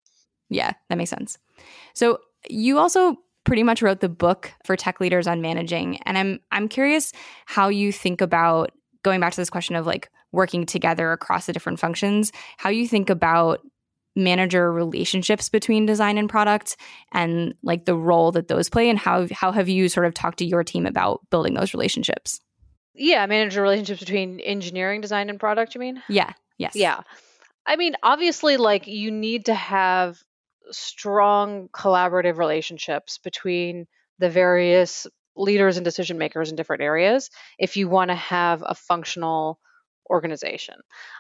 Yeah, 0.50 0.72
that 0.90 0.98
makes 0.98 1.10
sense. 1.10 1.38
So 1.94 2.20
you 2.50 2.80
also 2.80 3.18
pretty 3.44 3.64
much 3.64 3.82
wrote 3.82 4.00
the 4.00 4.10
book 4.10 4.52
for 4.66 4.76
tech 4.76 5.00
leaders 5.00 5.26
on 5.26 5.42
managing 5.42 5.98
and 6.06 6.18
I'm 6.18 6.40
I'm 6.52 6.68
curious 6.68 7.14
how 7.46 7.70
you 7.70 7.94
think 7.94 8.20
about 8.20 8.72
going 9.04 9.22
back 9.22 9.32
to 9.32 9.40
this 9.40 9.50
question 9.50 9.76
of 9.76 9.86
like 9.86 10.10
working 10.34 10.66
together 10.66 11.14
across 11.14 11.46
the 11.46 11.54
different 11.54 11.80
functions, 11.80 12.34
how 12.58 12.70
you 12.70 12.88
think 12.88 13.10
about 13.10 13.62
manager 14.18 14.72
relationships 14.74 15.48
between 15.48 15.86
design 15.86 16.18
and 16.18 16.30
product 16.30 16.76
and 17.14 17.54
like 17.64 17.86
the 17.86 17.96
role 17.96 18.32
that 18.32 18.48
those 18.48 18.70
play 18.70 18.90
and 18.90 18.98
how 19.00 19.28
how 19.32 19.52
have 19.52 19.70
you 19.70 19.88
sort 19.88 20.06
of 20.06 20.14
talked 20.14 20.40
to 20.40 20.46
your 20.46 20.64
team 20.64 20.86
about 20.86 21.22
building 21.30 21.54
those 21.54 21.74
relationships? 21.74 22.42
Yeah 22.94 23.26
manager 23.28 23.62
relationships 23.62 24.00
between 24.00 24.40
engineering 24.40 25.02
design 25.02 25.30
and 25.30 25.40
product 25.40 25.76
you 25.76 25.80
mean? 25.80 26.02
Yeah 26.10 26.34
yes. 26.58 26.76
Yeah. 26.76 27.02
I 27.66 27.76
mean 27.76 27.96
obviously 28.02 28.58
like 28.58 28.88
you 28.88 29.12
need 29.12 29.46
to 29.46 29.54
have 29.54 30.18
strong 30.72 31.70
collaborative 31.70 32.38
relationships 32.38 33.20
between 33.20 33.86
the 34.20 34.30
various 34.30 35.08
leaders 35.36 35.78
and 35.78 35.86
decision 35.86 36.18
makers 36.18 36.50
in 36.50 36.56
different 36.56 36.82
areas 36.82 37.30
if 37.60 37.78
you 37.78 37.88
want 37.88 38.10
to 38.10 38.16
have 38.16 38.64
a 38.66 38.74
functional 38.74 39.60
organization. 40.10 40.76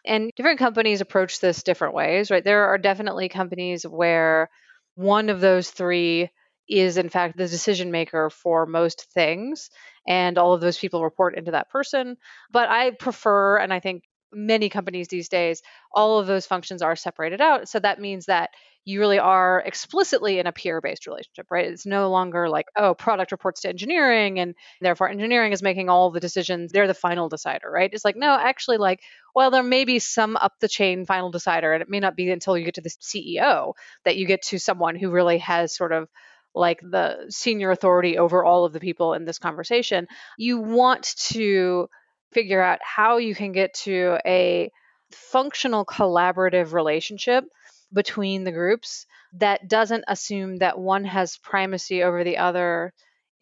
And 0.06 0.32
different 0.36 0.60
companies 0.60 1.02
approach 1.02 1.40
this 1.40 1.64
different 1.64 1.94
ways, 1.94 2.32
right? 2.32 2.44
There 2.44 2.68
are 2.68 2.78
definitely 2.78 3.30
companies 3.30 3.84
where 3.84 4.50
one 4.96 5.30
of 5.30 5.42
those 5.42 5.70
three 5.70 6.30
is 6.70 6.98
in 6.98 7.10
fact 7.10 7.38
the 7.38 7.48
decision 7.48 7.92
maker 7.92 8.30
for 8.30 8.66
most 8.66 9.08
things 9.14 9.70
and 10.08 10.38
all 10.38 10.54
of 10.54 10.62
those 10.62 10.78
people 10.78 11.04
report 11.04 11.38
into 11.38 11.52
that 11.52 11.70
person 11.70 12.18
but 12.52 12.68
i 12.70 12.92
prefer 12.92 13.58
and 13.58 13.74
i 13.74 13.80
think 13.80 14.04
many 14.32 14.70
companies 14.70 15.08
these 15.08 15.30
days, 15.30 15.62
all 15.92 16.20
of 16.20 16.28
those 16.28 16.46
functions 16.46 16.82
are 16.82 16.96
separated 16.96 17.42
out. 17.42 17.70
So 17.70 17.80
that 17.80 18.00
means 18.00 18.26
that 18.26 18.50
you 18.88 19.02
really 19.02 19.20
are 19.20 19.62
explicitly 19.66 20.40
in 20.40 20.48
a 20.48 20.54
peer 20.54 20.80
based 20.80 21.08
relationship, 21.08 21.48
right? 21.52 21.66
It's 21.66 21.86
no 21.86 22.10
longer 22.10 22.48
like, 22.48 22.68
oh, 22.78 22.94
product 22.94 23.34
reports 23.34 23.62
to 23.62 23.70
engineering 23.70 24.40
and 24.40 24.56
therefore 24.80 25.10
engineering 25.10 25.52
is 25.52 25.62
making 25.62 25.90
all 25.90 26.10
the 26.10 26.22
decisions. 26.22 26.72
They're 26.72 26.88
the 26.88 26.94
final 26.94 27.28
decider, 27.28 27.70
right? 27.70 27.90
It's 27.92 28.06
like, 28.06 28.16
no, 28.16 28.38
actually, 28.40 28.78
like, 28.78 29.02
well, 29.36 29.52
there 29.52 29.62
may 29.62 29.84
be 29.84 30.00
some 30.00 30.38
up 30.38 30.54
the 30.62 30.70
chain 30.70 31.06
final 31.06 31.32
decider, 31.32 31.74
and 31.74 31.82
it 31.82 31.90
may 31.90 32.00
not 32.00 32.16
be 32.16 32.32
until 32.32 32.58
you 32.58 32.64
get 32.64 32.76
to 32.76 32.82
the 32.82 32.90
CEO 32.90 33.74
that 34.06 34.16
you 34.16 34.26
get 34.26 34.42
to 34.44 34.58
someone 34.58 34.96
who 34.96 35.12
really 35.12 35.40
has 35.40 35.76
sort 35.76 35.92
of 35.92 36.08
like 36.56 36.80
the 36.80 37.26
senior 37.30 37.72
authority 37.72 38.18
over 38.18 38.44
all 38.46 38.64
of 38.64 38.72
the 38.72 38.80
people 38.80 39.14
in 39.14 39.26
this 39.26 39.38
conversation. 39.38 40.08
You 40.38 40.60
want 40.60 41.14
to 41.32 41.90
figure 42.34 42.62
out 42.62 42.80
how 42.82 43.18
you 43.18 43.36
can 43.36 43.52
get 43.52 43.74
to 43.74 44.18
a 44.26 44.72
functional 45.12 45.86
collaborative 45.86 46.74
relationship 46.74 47.46
between 47.94 48.44
the 48.44 48.52
groups 48.52 49.06
that 49.34 49.68
doesn't 49.68 50.04
assume 50.08 50.58
that 50.58 50.78
one 50.78 51.06
has 51.06 51.38
primacy 51.38 52.04
over 52.04 52.24
the 52.24 52.38
other 52.38 52.94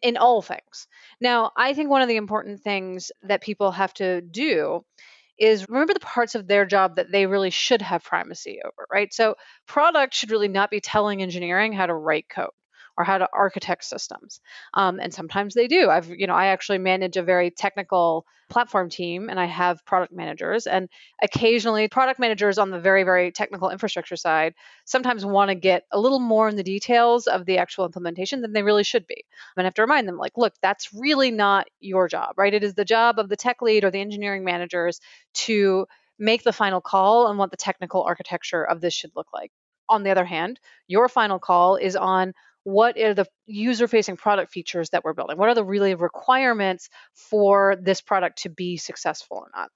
in 0.02 0.16
all 0.16 0.42
things. 0.42 0.86
Now, 1.20 1.50
I 1.56 1.74
think 1.74 1.90
one 1.90 2.02
of 2.02 2.08
the 2.08 2.16
important 2.16 2.60
things 2.60 3.10
that 3.22 3.40
people 3.40 3.72
have 3.72 3.94
to 3.94 4.20
do 4.20 4.84
is 5.38 5.68
remember 5.68 5.94
the 5.94 6.00
parts 6.00 6.34
of 6.34 6.46
their 6.46 6.64
job 6.64 6.96
that 6.96 7.10
they 7.10 7.26
really 7.26 7.50
should 7.50 7.82
have 7.82 8.04
primacy 8.04 8.60
over, 8.64 8.86
right? 8.90 9.12
So, 9.12 9.34
product 9.66 10.14
should 10.14 10.30
really 10.30 10.48
not 10.48 10.70
be 10.70 10.80
telling 10.80 11.22
engineering 11.22 11.72
how 11.72 11.86
to 11.86 11.94
write 11.94 12.28
code 12.28 12.50
or 12.96 13.04
how 13.04 13.18
to 13.18 13.28
architect 13.32 13.84
systems. 13.84 14.40
Um, 14.74 14.98
and 15.00 15.12
sometimes 15.12 15.54
they 15.54 15.68
do. 15.68 15.90
I've, 15.90 16.08
you 16.08 16.26
know, 16.26 16.34
I 16.34 16.46
actually 16.46 16.78
manage 16.78 17.16
a 17.16 17.22
very 17.22 17.50
technical 17.50 18.26
platform 18.48 18.88
team 18.88 19.28
and 19.28 19.40
I 19.40 19.46
have 19.46 19.84
product 19.84 20.12
managers. 20.12 20.66
And 20.66 20.88
occasionally, 21.22 21.88
product 21.88 22.20
managers 22.20 22.58
on 22.58 22.70
the 22.70 22.78
very, 22.78 23.02
very 23.02 23.32
technical 23.32 23.70
infrastructure 23.70 24.16
side 24.16 24.54
sometimes 24.84 25.26
want 25.26 25.48
to 25.48 25.54
get 25.54 25.82
a 25.92 25.98
little 25.98 26.20
more 26.20 26.48
in 26.48 26.56
the 26.56 26.62
details 26.62 27.26
of 27.26 27.44
the 27.44 27.58
actual 27.58 27.84
implementation 27.84 28.42
than 28.42 28.52
they 28.52 28.62
really 28.62 28.84
should 28.84 29.06
be. 29.06 29.24
And 29.56 29.64
I 29.64 29.66
have 29.66 29.74
to 29.74 29.82
remind 29.82 30.06
them, 30.06 30.16
like, 30.16 30.32
look, 30.36 30.54
that's 30.62 30.92
really 30.94 31.30
not 31.30 31.66
your 31.80 32.08
job, 32.08 32.34
right? 32.36 32.54
It 32.54 32.64
is 32.64 32.74
the 32.74 32.84
job 32.84 33.18
of 33.18 33.28
the 33.28 33.36
tech 33.36 33.62
lead 33.62 33.84
or 33.84 33.90
the 33.90 34.00
engineering 34.00 34.44
managers 34.44 35.00
to 35.34 35.86
make 36.18 36.44
the 36.44 36.52
final 36.52 36.80
call 36.80 37.26
on 37.26 37.36
what 37.36 37.50
the 37.50 37.56
technical 37.56 38.02
architecture 38.02 38.64
of 38.64 38.80
this 38.80 38.94
should 38.94 39.10
look 39.14 39.26
like. 39.34 39.50
On 39.88 40.02
the 40.02 40.10
other 40.10 40.24
hand, 40.24 40.58
your 40.88 41.08
final 41.08 41.38
call 41.38 41.76
is 41.76 41.94
on 41.94 42.32
what 42.66 42.98
are 42.98 43.14
the 43.14 43.26
user 43.46 43.86
facing 43.86 44.16
product 44.16 44.50
features 44.50 44.90
that 44.90 45.04
we're 45.04 45.12
building? 45.12 45.38
What 45.38 45.48
are 45.48 45.54
the 45.54 45.62
really 45.62 45.94
requirements 45.94 46.88
for 47.14 47.76
this 47.80 48.00
product 48.00 48.42
to 48.42 48.48
be 48.48 48.76
successful 48.76 49.36
or 49.36 49.50
not? 49.54 49.70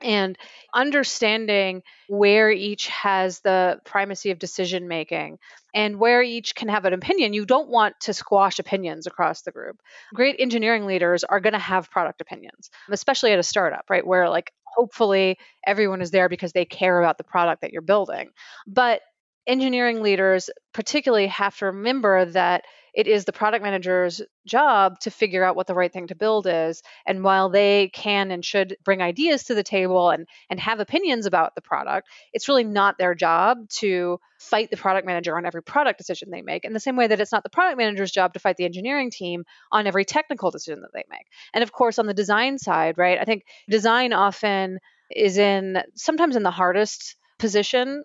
and 0.00 0.38
understanding 0.72 1.82
where 2.08 2.52
each 2.52 2.86
has 2.86 3.40
the 3.40 3.80
primacy 3.84 4.30
of 4.30 4.38
decision 4.38 4.86
making 4.86 5.40
and 5.74 5.98
where 5.98 6.22
each 6.22 6.54
can 6.54 6.68
have 6.68 6.84
an 6.84 6.92
opinion. 6.92 7.32
You 7.32 7.44
don't 7.44 7.68
want 7.68 7.98
to 8.02 8.14
squash 8.14 8.60
opinions 8.60 9.08
across 9.08 9.42
the 9.42 9.50
group. 9.50 9.80
Great 10.14 10.36
engineering 10.38 10.86
leaders 10.86 11.24
are 11.24 11.40
going 11.40 11.54
to 11.54 11.58
have 11.58 11.90
product 11.90 12.20
opinions, 12.20 12.70
especially 12.88 13.32
at 13.32 13.40
a 13.40 13.42
startup, 13.42 13.86
right? 13.90 14.06
Where 14.06 14.28
like 14.28 14.52
hopefully 14.76 15.36
everyone 15.66 16.00
is 16.00 16.12
there 16.12 16.28
because 16.28 16.52
they 16.52 16.64
care 16.64 17.00
about 17.00 17.18
the 17.18 17.24
product 17.24 17.62
that 17.62 17.72
you're 17.72 17.82
building. 17.82 18.30
But 18.68 19.00
engineering 19.48 20.02
leaders 20.02 20.50
particularly 20.72 21.26
have 21.28 21.56
to 21.58 21.66
remember 21.66 22.26
that 22.26 22.64
it 22.94 23.06
is 23.06 23.24
the 23.24 23.32
product 23.32 23.62
manager's 23.62 24.20
job 24.46 24.98
to 25.00 25.10
figure 25.10 25.44
out 25.44 25.54
what 25.54 25.66
the 25.66 25.74
right 25.74 25.92
thing 25.92 26.08
to 26.08 26.14
build 26.14 26.46
is. 26.48 26.82
And 27.06 27.22
while 27.22 27.48
they 27.48 27.90
can 27.92 28.30
and 28.30 28.44
should 28.44 28.76
bring 28.84 29.02
ideas 29.02 29.44
to 29.44 29.54
the 29.54 29.62
table 29.62 30.10
and 30.10 30.26
and 30.50 30.58
have 30.58 30.80
opinions 30.80 31.26
about 31.26 31.54
the 31.54 31.60
product 31.60 32.08
it's 32.32 32.48
really 32.48 32.64
not 32.64 32.98
their 32.98 33.14
job 33.14 33.68
to 33.68 34.18
fight 34.38 34.70
the 34.70 34.76
product 34.76 35.06
manager 35.06 35.36
on 35.36 35.46
every 35.46 35.62
product 35.62 35.98
decision 35.98 36.30
they 36.30 36.42
make 36.42 36.64
in 36.64 36.72
the 36.72 36.80
same 36.80 36.96
way 36.96 37.06
that 37.06 37.20
it's 37.20 37.32
not 37.32 37.42
the 37.42 37.50
product 37.50 37.78
manager's 37.78 38.10
job 38.10 38.32
to 38.32 38.40
fight 38.40 38.56
the 38.56 38.64
engineering 38.64 39.10
team 39.10 39.44
on 39.70 39.86
every 39.86 40.04
technical 40.04 40.50
decision 40.50 40.80
that 40.82 40.90
they 40.92 41.04
make. 41.08 41.26
And 41.54 41.62
of 41.62 41.72
course 41.72 41.98
on 41.98 42.06
the 42.06 42.14
design 42.14 42.58
side 42.58 42.98
right 42.98 43.18
i 43.20 43.24
think 43.24 43.44
design 43.68 44.12
often 44.12 44.80
is 45.14 45.38
in 45.38 45.78
sometimes 45.94 46.36
in 46.36 46.42
the 46.42 46.50
hardest 46.50 47.16
position 47.38 48.02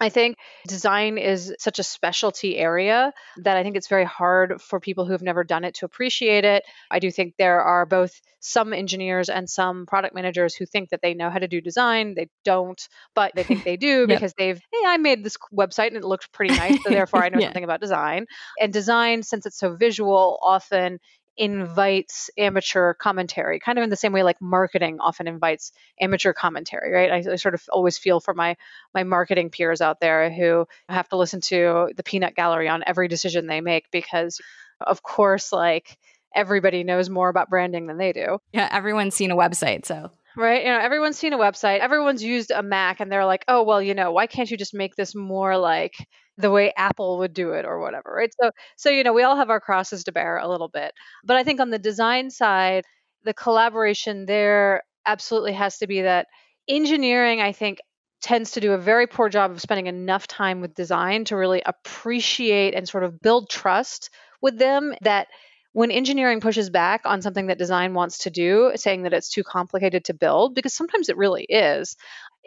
I 0.00 0.08
think 0.08 0.36
design 0.66 1.18
is 1.18 1.54
such 1.58 1.78
a 1.78 1.82
specialty 1.82 2.56
area 2.56 3.12
that 3.38 3.56
I 3.56 3.62
think 3.62 3.76
it's 3.76 3.88
very 3.88 4.04
hard 4.04 4.60
for 4.60 4.80
people 4.80 5.04
who 5.04 5.12
have 5.12 5.22
never 5.22 5.44
done 5.44 5.64
it 5.64 5.74
to 5.76 5.86
appreciate 5.86 6.44
it. 6.44 6.62
I 6.90 6.98
do 6.98 7.10
think 7.10 7.34
there 7.36 7.60
are 7.60 7.84
both 7.84 8.12
some 8.40 8.72
engineers 8.72 9.28
and 9.28 9.50
some 9.50 9.86
product 9.86 10.14
managers 10.14 10.54
who 10.54 10.64
think 10.64 10.90
that 10.90 11.00
they 11.02 11.14
know 11.14 11.30
how 11.30 11.38
to 11.38 11.48
do 11.48 11.60
design. 11.60 12.14
They 12.14 12.28
don't, 12.44 12.80
but 13.14 13.32
they 13.34 13.42
think 13.42 13.64
they 13.64 13.76
do 13.76 14.00
yep. 14.08 14.08
because 14.08 14.34
they've, 14.38 14.56
hey, 14.56 14.82
I 14.86 14.96
made 14.98 15.24
this 15.24 15.36
website 15.52 15.88
and 15.88 15.96
it 15.96 16.04
looked 16.04 16.32
pretty 16.32 16.54
nice. 16.54 16.82
So 16.82 16.88
therefore 16.90 17.24
I 17.24 17.30
know 17.30 17.40
yeah. 17.40 17.46
something 17.46 17.64
about 17.64 17.80
design. 17.80 18.26
And 18.60 18.72
design, 18.72 19.22
since 19.22 19.46
it's 19.46 19.58
so 19.58 19.74
visual, 19.74 20.38
often 20.42 21.00
invites 21.38 22.30
amateur 22.36 22.94
commentary, 22.94 23.60
kind 23.60 23.78
of 23.78 23.84
in 23.84 23.90
the 23.90 23.96
same 23.96 24.12
way 24.12 24.24
like 24.24 24.42
marketing 24.42 24.98
often 25.00 25.28
invites 25.28 25.72
amateur 26.00 26.32
commentary, 26.32 26.92
right? 26.92 27.10
I, 27.10 27.32
I, 27.32 27.36
sort 27.36 27.54
of 27.54 27.62
always 27.70 27.96
feel 27.96 28.18
for 28.18 28.34
my 28.34 28.56
my 28.92 29.04
marketing 29.04 29.50
peers 29.50 29.80
out 29.80 30.00
there 30.00 30.30
who 30.30 30.66
have 30.88 31.08
to 31.10 31.16
listen 31.16 31.40
to 31.42 31.92
the 31.96 32.02
peanut 32.02 32.34
gallery 32.34 32.68
on 32.68 32.82
every 32.84 33.06
decision 33.06 33.46
they 33.46 33.60
make 33.60 33.90
because, 33.92 34.40
of 34.84 35.02
course, 35.02 35.52
like 35.52 35.96
everybody 36.34 36.82
knows 36.82 37.08
more 37.08 37.28
about 37.28 37.48
branding 37.48 37.86
than 37.86 37.98
they 37.98 38.12
do. 38.12 38.38
Yeah, 38.52 38.68
everyone's 38.70 39.14
seen 39.14 39.30
a 39.30 39.36
website, 39.36 39.86
so 39.86 40.10
right? 40.36 40.64
You 40.64 40.70
know, 40.70 40.80
everyone's 40.80 41.18
seen 41.18 41.32
a 41.32 41.38
website, 41.38 41.78
everyone's 41.78 42.22
used 42.22 42.50
a 42.50 42.62
Mac, 42.62 42.98
and 42.98 43.12
they're 43.12 43.24
like, 43.24 43.44
oh, 43.46 43.62
well, 43.62 43.80
you 43.80 43.94
know, 43.94 44.10
why 44.10 44.26
can't 44.26 44.50
you 44.50 44.56
just 44.56 44.74
make 44.74 44.96
this 44.96 45.14
more 45.14 45.56
like 45.56 45.94
the 46.38 46.50
way 46.50 46.72
Apple 46.76 47.18
would 47.18 47.34
do 47.34 47.52
it 47.52 47.66
or 47.66 47.80
whatever, 47.80 48.14
right? 48.16 48.30
So, 48.40 48.50
so 48.76 48.90
you 48.90 49.04
know, 49.04 49.12
we 49.12 49.24
all 49.24 49.36
have 49.36 49.50
our 49.50 49.60
crosses 49.60 50.04
to 50.04 50.12
bear 50.12 50.38
a 50.38 50.48
little 50.48 50.68
bit, 50.68 50.92
but 51.24 51.36
I 51.36 51.44
think 51.44 51.60
on 51.60 51.70
the 51.70 51.78
design 51.78 52.30
side, 52.30 52.84
the 53.24 53.34
collaboration 53.34 54.24
there 54.26 54.82
absolutely 55.04 55.52
has 55.54 55.78
to 55.78 55.86
be 55.86 56.02
that 56.02 56.28
engineering. 56.68 57.40
I 57.40 57.52
think 57.52 57.78
tends 58.22 58.52
to 58.52 58.60
do 58.60 58.72
a 58.72 58.78
very 58.78 59.06
poor 59.06 59.28
job 59.28 59.50
of 59.50 59.60
spending 59.60 59.86
enough 59.86 60.26
time 60.26 60.60
with 60.60 60.74
design 60.74 61.24
to 61.26 61.36
really 61.36 61.62
appreciate 61.64 62.74
and 62.74 62.88
sort 62.88 63.04
of 63.04 63.20
build 63.20 63.48
trust 63.48 64.10
with 64.40 64.58
them 64.58 64.94
that 65.02 65.28
when 65.72 65.90
engineering 65.90 66.40
pushes 66.40 66.70
back 66.70 67.02
on 67.04 67.22
something 67.22 67.46
that 67.46 67.58
design 67.58 67.94
wants 67.94 68.18
to 68.18 68.30
do, 68.30 68.72
saying 68.74 69.02
that 69.02 69.12
it's 69.12 69.28
too 69.30 69.44
complicated 69.44 70.04
to 70.06 70.14
build, 70.14 70.54
because 70.54 70.74
sometimes 70.74 71.08
it 71.08 71.16
really 71.16 71.44
is, 71.44 71.96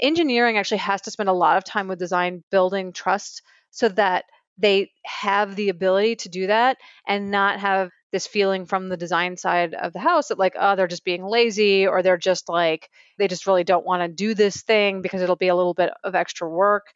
engineering 0.01 0.57
actually 0.57 0.79
has 0.79 1.01
to 1.01 1.12
spend 1.12 1.29
a 1.29 1.33
lot 1.33 1.57
of 1.57 1.63
time 1.63 1.88
with 1.88 2.00
design 2.00 2.43
building 2.51 2.91
trust 2.91 3.41
so 3.71 3.89
that 3.89 4.25
they 4.57 4.91
have 5.05 5.55
the 5.55 5.69
ability 5.69 6.15
to 6.17 6.29
do 6.29 6.47
that 6.47 6.77
and 7.07 7.31
not 7.31 7.59
have 7.59 7.89
this 8.11 8.27
feeling 8.27 8.65
from 8.65 8.89
the 8.89 8.97
design 8.97 9.37
side 9.37 9.73
of 9.73 9.93
the 9.93 9.99
house 9.99 10.27
that 10.27 10.37
like 10.37 10.53
oh 10.59 10.75
they're 10.75 10.87
just 10.87 11.05
being 11.05 11.25
lazy 11.25 11.87
or 11.87 12.03
they're 12.03 12.17
just 12.17 12.49
like 12.49 12.89
they 13.17 13.27
just 13.27 13.47
really 13.47 13.63
don't 13.63 13.85
want 13.85 14.01
to 14.01 14.07
do 14.13 14.35
this 14.35 14.61
thing 14.63 15.01
because 15.01 15.21
it'll 15.21 15.35
be 15.35 15.47
a 15.47 15.55
little 15.55 15.73
bit 15.73 15.91
of 16.03 16.13
extra 16.15 16.47
work. 16.49 16.87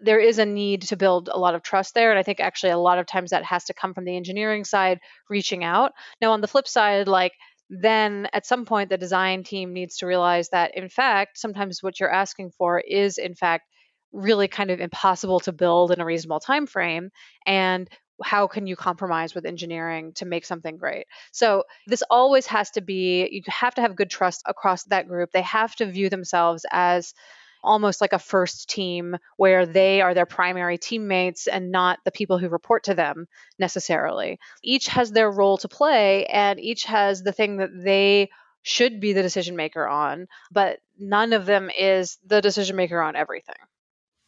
There 0.00 0.20
is 0.20 0.38
a 0.38 0.46
need 0.46 0.82
to 0.82 0.96
build 0.96 1.28
a 1.32 1.38
lot 1.38 1.54
of 1.54 1.62
trust 1.62 1.94
there 1.94 2.10
and 2.10 2.18
i 2.18 2.22
think 2.22 2.40
actually 2.40 2.70
a 2.70 2.78
lot 2.78 2.98
of 2.98 3.06
times 3.06 3.30
that 3.30 3.44
has 3.44 3.64
to 3.64 3.74
come 3.74 3.94
from 3.94 4.04
the 4.04 4.16
engineering 4.16 4.64
side 4.64 4.98
reaching 5.30 5.64
out. 5.64 5.92
Now 6.20 6.32
on 6.32 6.40
the 6.40 6.48
flip 6.48 6.68
side 6.68 7.08
like 7.08 7.32
then 7.70 8.28
at 8.32 8.46
some 8.46 8.64
point 8.64 8.90
the 8.90 8.98
design 8.98 9.44
team 9.44 9.72
needs 9.72 9.98
to 9.98 10.06
realize 10.06 10.48
that 10.50 10.74
in 10.76 10.88
fact 10.88 11.38
sometimes 11.38 11.82
what 11.82 12.00
you're 12.00 12.12
asking 12.12 12.50
for 12.50 12.80
is 12.80 13.18
in 13.18 13.34
fact 13.34 13.64
really 14.12 14.48
kind 14.48 14.70
of 14.70 14.80
impossible 14.80 15.40
to 15.40 15.52
build 15.52 15.92
in 15.92 16.00
a 16.00 16.04
reasonable 16.04 16.40
time 16.40 16.66
frame 16.66 17.10
and 17.46 17.88
how 18.22 18.46
can 18.46 18.66
you 18.66 18.76
compromise 18.76 19.34
with 19.34 19.46
engineering 19.46 20.12
to 20.14 20.24
make 20.24 20.44
something 20.44 20.76
great? 20.76 21.06
So 21.32 21.64
this 21.86 22.02
always 22.10 22.46
has 22.46 22.70
to 22.72 22.80
be 22.80 23.28
you 23.30 23.42
have 23.46 23.74
to 23.76 23.80
have 23.80 23.96
good 23.96 24.10
trust 24.10 24.42
across 24.46 24.84
that 24.84 25.08
group. 25.08 25.30
They 25.32 25.42
have 25.42 25.74
to 25.76 25.86
view 25.90 26.08
themselves 26.08 26.66
as 26.70 27.14
almost 27.62 28.00
like 28.00 28.12
a 28.12 28.18
first 28.18 28.70
team 28.70 29.16
where 29.36 29.66
they 29.66 30.00
are 30.00 30.14
their 30.14 30.26
primary 30.26 30.78
teammates 30.78 31.46
and 31.46 31.70
not 31.72 31.98
the 32.04 32.12
people 32.12 32.38
who 32.38 32.48
report 32.48 32.84
to 32.84 32.94
them 32.94 33.26
necessarily. 33.58 34.38
Each 34.62 34.86
has 34.88 35.10
their 35.10 35.30
role 35.30 35.58
to 35.58 35.68
play 35.68 36.26
and 36.26 36.58
each 36.60 36.84
has 36.84 37.22
the 37.22 37.32
thing 37.32 37.58
that 37.58 37.70
they 37.72 38.30
should 38.62 39.00
be 39.00 39.12
the 39.12 39.22
decision 39.22 39.56
maker 39.56 39.86
on 39.86 40.26
but 40.50 40.80
none 40.98 41.32
of 41.32 41.46
them 41.46 41.70
is 41.70 42.18
the 42.26 42.40
decision 42.40 42.76
maker 42.76 43.00
on 43.00 43.16
everything 43.16 43.54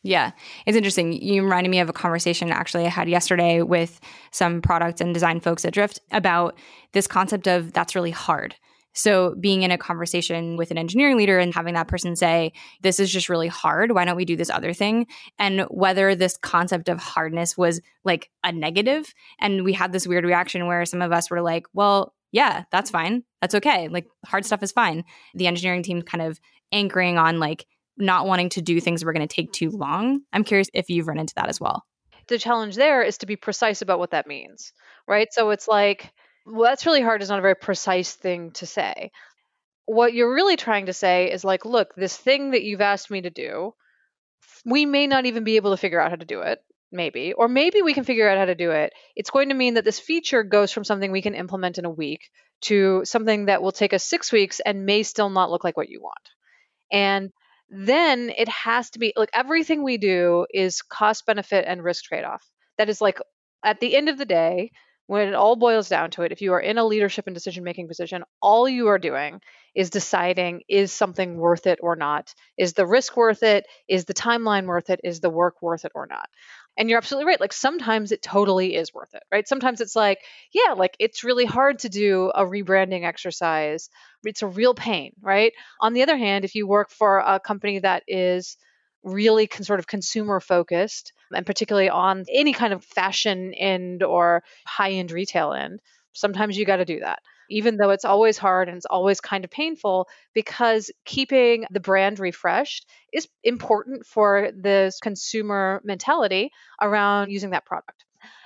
yeah, 0.03 0.31
it's 0.67 0.77
interesting. 0.77 1.13
You 1.13 1.43
reminded 1.43 1.71
me 1.71 1.81
of 1.81 1.89
a 1.89 1.93
conversation 1.93 2.51
actually 2.51 2.87
I 2.87 2.91
had 2.91 3.09
yesterday 3.09 3.63
with 3.63 4.01
some 4.31 4.63
product 4.63 5.01
and 5.01 5.13
design 5.13 5.41
folks 5.41 5.65
at 5.65 5.75
Drift 5.75 6.01
about 6.11 6.59
this 6.93 7.07
concept 7.07 7.47
of 7.47 7.73
that's 7.73 7.95
really 7.95 8.11
hard. 8.11 8.55
So, 8.93 9.37
being 9.39 9.63
in 9.63 9.71
a 9.71 9.79
conversation 9.79 10.57
with 10.57 10.73
an 10.73 10.79
engineering 10.79 11.17
leader 11.17 11.39
and 11.39 11.55
having 11.55 11.75
that 11.75 11.87
person 11.87 12.17
say, 12.17 12.53
This 12.83 12.99
is 12.99 13.13
just 13.13 13.29
really 13.29 13.47
hard. 13.47 13.93
Why 13.93 14.05
don't 14.05 14.17
we 14.17 14.25
do 14.25 14.37
this 14.37 14.51
other 14.51 14.73
thing? 14.73 15.07
And 15.39 15.61
whether 15.71 16.15
this 16.15 16.37
concept 16.37 16.89
of 16.89 16.99
hardness 16.99 17.57
was 17.57 17.81
like 18.05 18.31
a 18.43 18.51
negative. 18.51 19.15
And 19.41 19.65
we 19.65 19.75
had 19.75 19.93
this 19.93 20.09
weird 20.09 20.25
reaction 20.25 20.67
where 20.67 20.85
some 20.85 21.03
of 21.03 21.13
us 21.13 21.31
were 21.31 21.41
like, 21.41 21.67
Well, 21.73 22.15
yeah, 22.33 22.65
that's 22.73 22.91
fine. 22.91 23.23
That's 23.41 23.55
okay. 23.57 23.89
Like, 23.89 24.07
hard 24.27 24.45
stuff 24.45 24.63
is 24.63 24.73
fine. 24.73 25.05
The 25.35 25.47
engineering 25.47 25.83
team 25.83 26.03
kind 26.03 26.23
of 26.23 26.41
anchoring 26.73 27.17
on 27.17 27.39
like, 27.39 27.67
not 28.01 28.27
wanting 28.27 28.49
to 28.51 28.63
do 28.63 28.81
things 28.81 29.01
that 29.01 29.07
were 29.07 29.13
going 29.13 29.27
to 29.27 29.35
take 29.35 29.53
too 29.53 29.71
long. 29.71 30.21
I'm 30.33 30.45
curious 30.45 30.69
if 30.75 30.89
you've 30.89 31.09
run 31.09 31.19
into 31.19 31.35
that 31.37 31.49
as 31.49 31.61
well. 31.61 31.85
The 32.29 32.39
challenge 32.39 32.77
there 32.77 33.03
is 33.03 33.19
to 33.19 33.27
be 33.27 33.37
precise 33.37 33.83
about 33.83 33.99
what 33.99 34.13
that 34.13 34.27
means, 34.27 34.73
right? 35.07 35.33
So 35.33 35.51
it's 35.51 35.67
like, 35.67 36.13
well, 36.47 36.71
that's 36.71 36.87
really 36.87 37.03
hard 37.03 37.23
is 37.23 37.29
not 37.29 37.39
a 37.39 37.43
very 37.43 37.57
precise 37.57 38.15
thing 38.15 38.53
to 38.53 38.67
say. 38.67 39.11
What 39.87 40.15
you're 40.15 40.35
really 40.35 40.57
trying 40.57 40.87
to 40.87 40.93
say 40.93 41.33
is 41.33 41.45
like, 41.45 41.65
look, 41.65 41.95
this 41.97 42.17
thing 42.17 42.53
that 42.53 42.63
you've 42.63 42.81
asked 42.81 43.11
me 43.11 43.23
to 43.23 43.31
do, 43.31 43.75
we 44.65 44.87
may 44.87 45.07
not 45.07 45.27
even 45.27 45.45
be 45.45 45.57
able 45.57 45.73
to 45.73 45.77
figure 45.77 46.01
out 46.01 46.11
how 46.11 46.17
to 46.17 46.25
do 46.25 46.43
it, 46.43 46.61
maybe, 46.93 47.33
or 47.33 47.49
maybe 47.49 47.83
we 47.83 47.95
can 47.95 48.05
figure 48.05 48.29
out 48.29 48.39
how 48.39 48.45
to 48.45 48.55
do 48.55 48.71
it. 48.71 48.93
It's 49.17 49.31
going 49.31 49.49
to 49.49 49.55
mean 49.55 49.75
that 49.75 49.85
this 49.85 49.99
feature 49.99 50.45
goes 50.45 50.71
from 50.71 50.85
something 50.85 51.11
we 51.11 51.23
can 51.23 51.35
implement 51.35 51.79
in 51.79 51.85
a 51.85 51.91
week 51.91 52.31
to 52.63 53.03
something 53.05 53.47
that 53.47 53.63
will 53.63 53.73
take 53.73 53.93
us 53.93 54.05
six 54.05 54.31
weeks 54.31 54.61
and 54.61 54.87
may 54.87 55.03
still 55.03 55.31
not 55.31 55.51
look 55.51 55.65
like 55.65 55.77
what 55.77 55.89
you 55.89 56.01
want. 56.01 56.29
And 56.93 57.31
then 57.71 58.31
it 58.37 58.49
has 58.49 58.91
to 58.91 58.99
be 58.99 59.13
like 59.17 59.31
everything 59.33 59.83
we 59.83 59.97
do 59.97 60.47
is 60.53 60.83
cost 60.83 61.27
benefit 61.27 61.65
and 61.67 61.83
risk 61.85 62.05
trade 62.05 62.25
off. 62.25 62.45
That 62.79 62.89
is 62.89 63.01
like 63.01 63.19
at 63.65 63.81
the 63.81 63.97
end 63.97 64.09
of 64.09 64.19
the 64.19 64.25
day, 64.25 64.73
when 65.07 65.29
it 65.29 65.35
all 65.35 65.57
boils 65.57 65.89
down 65.89 66.11
to 66.13 66.23
it, 66.23 66.31
if 66.31 66.41
you 66.41 66.53
are 66.53 66.61
in 66.61 66.79
a 66.79 66.85
leadership 66.85 67.27
and 67.27 67.35
decision 67.35 67.65
making 67.65 67.89
position, 67.89 68.23
all 68.41 68.69
you 68.69 68.87
are 68.89 68.99
doing 68.99 69.41
is 69.75 69.91
deciding 69.91 70.63
is 70.69 70.93
something 70.93 71.37
worth 71.37 71.67
it 71.67 71.81
or 71.83 71.97
not? 71.97 72.33
Is 72.57 72.75
the 72.75 72.87
risk 72.87 73.17
worth 73.17 73.43
it? 73.43 73.67
Is 73.89 74.05
the 74.05 74.15
timeline 74.15 74.67
worth 74.67 74.89
it? 74.89 75.01
Is 75.03 75.21
the 75.21 75.31
work 75.31 75.63
worth 75.63 75.85
it 75.85 75.93
or 75.97 76.07
not? 76.07 76.29
And 76.81 76.89
you're 76.89 76.97
absolutely 76.97 77.27
right. 77.27 77.41
Like 77.41 77.53
sometimes 77.53 78.11
it 78.11 78.23
totally 78.23 78.75
is 78.75 78.95
worth 78.95 79.13
it, 79.13 79.23
right? 79.31 79.47
Sometimes 79.47 79.83
it's 79.83 79.95
like, 79.95 80.19
yeah, 80.51 80.73
like 80.73 80.97
it's 80.99 81.25
really 81.25 81.45
hard 81.45 81.81
to 81.81 81.91
do 81.91 82.33
a 82.35 82.43
rebranding 82.43 83.05
exercise. 83.05 83.91
It's 84.25 84.41
a 84.41 84.47
real 84.47 84.73
pain, 84.73 85.13
right? 85.21 85.53
On 85.83 85.93
the 85.93 86.03
other 86.03 86.17
hand, 86.17 86.47
if 86.47 86.55
you 86.55 86.67
work 86.67 86.89
for 86.91 87.19
a 87.19 87.39
company 87.39 87.81
that 87.81 88.05
is 88.09 88.57
really 89.03 89.47
con- 89.47 89.65
sort 89.65 89.79
of 89.79 89.87
consumer 89.87 90.41
focused 90.41 91.13
and 91.35 91.45
particularly 91.45 91.91
on 91.91 92.25
any 92.33 92.55
kind 92.55 92.73
of 92.73 92.83
fashion 92.83 93.53
end 93.53 94.03
or 94.03 94.43
high 94.67 94.93
end 94.93 95.13
retail 95.13 95.53
end, 95.53 95.81
sometimes 96.15 96.57
you 96.57 96.65
got 96.65 96.77
to 96.77 96.87
do 96.87 97.01
that 97.01 97.19
even 97.51 97.77
though 97.77 97.91
it's 97.91 98.05
always 98.05 98.39
hard 98.39 98.69
and 98.69 98.77
it's 98.77 98.87
always 98.87 99.21
kind 99.21 99.45
of 99.45 99.51
painful 99.51 100.09
because 100.35 100.91
keeping 101.05 101.67
the 101.71 101.81
brand 101.81 102.19
refreshed 102.19 102.89
is 103.13 103.29
important 103.45 104.07
for 104.07 104.51
the 104.57 104.93
consumer 105.03 105.81
mentality 105.85 106.51
around 106.81 107.31
using 107.31 107.51
that 107.51 107.67
product. 107.67 108.05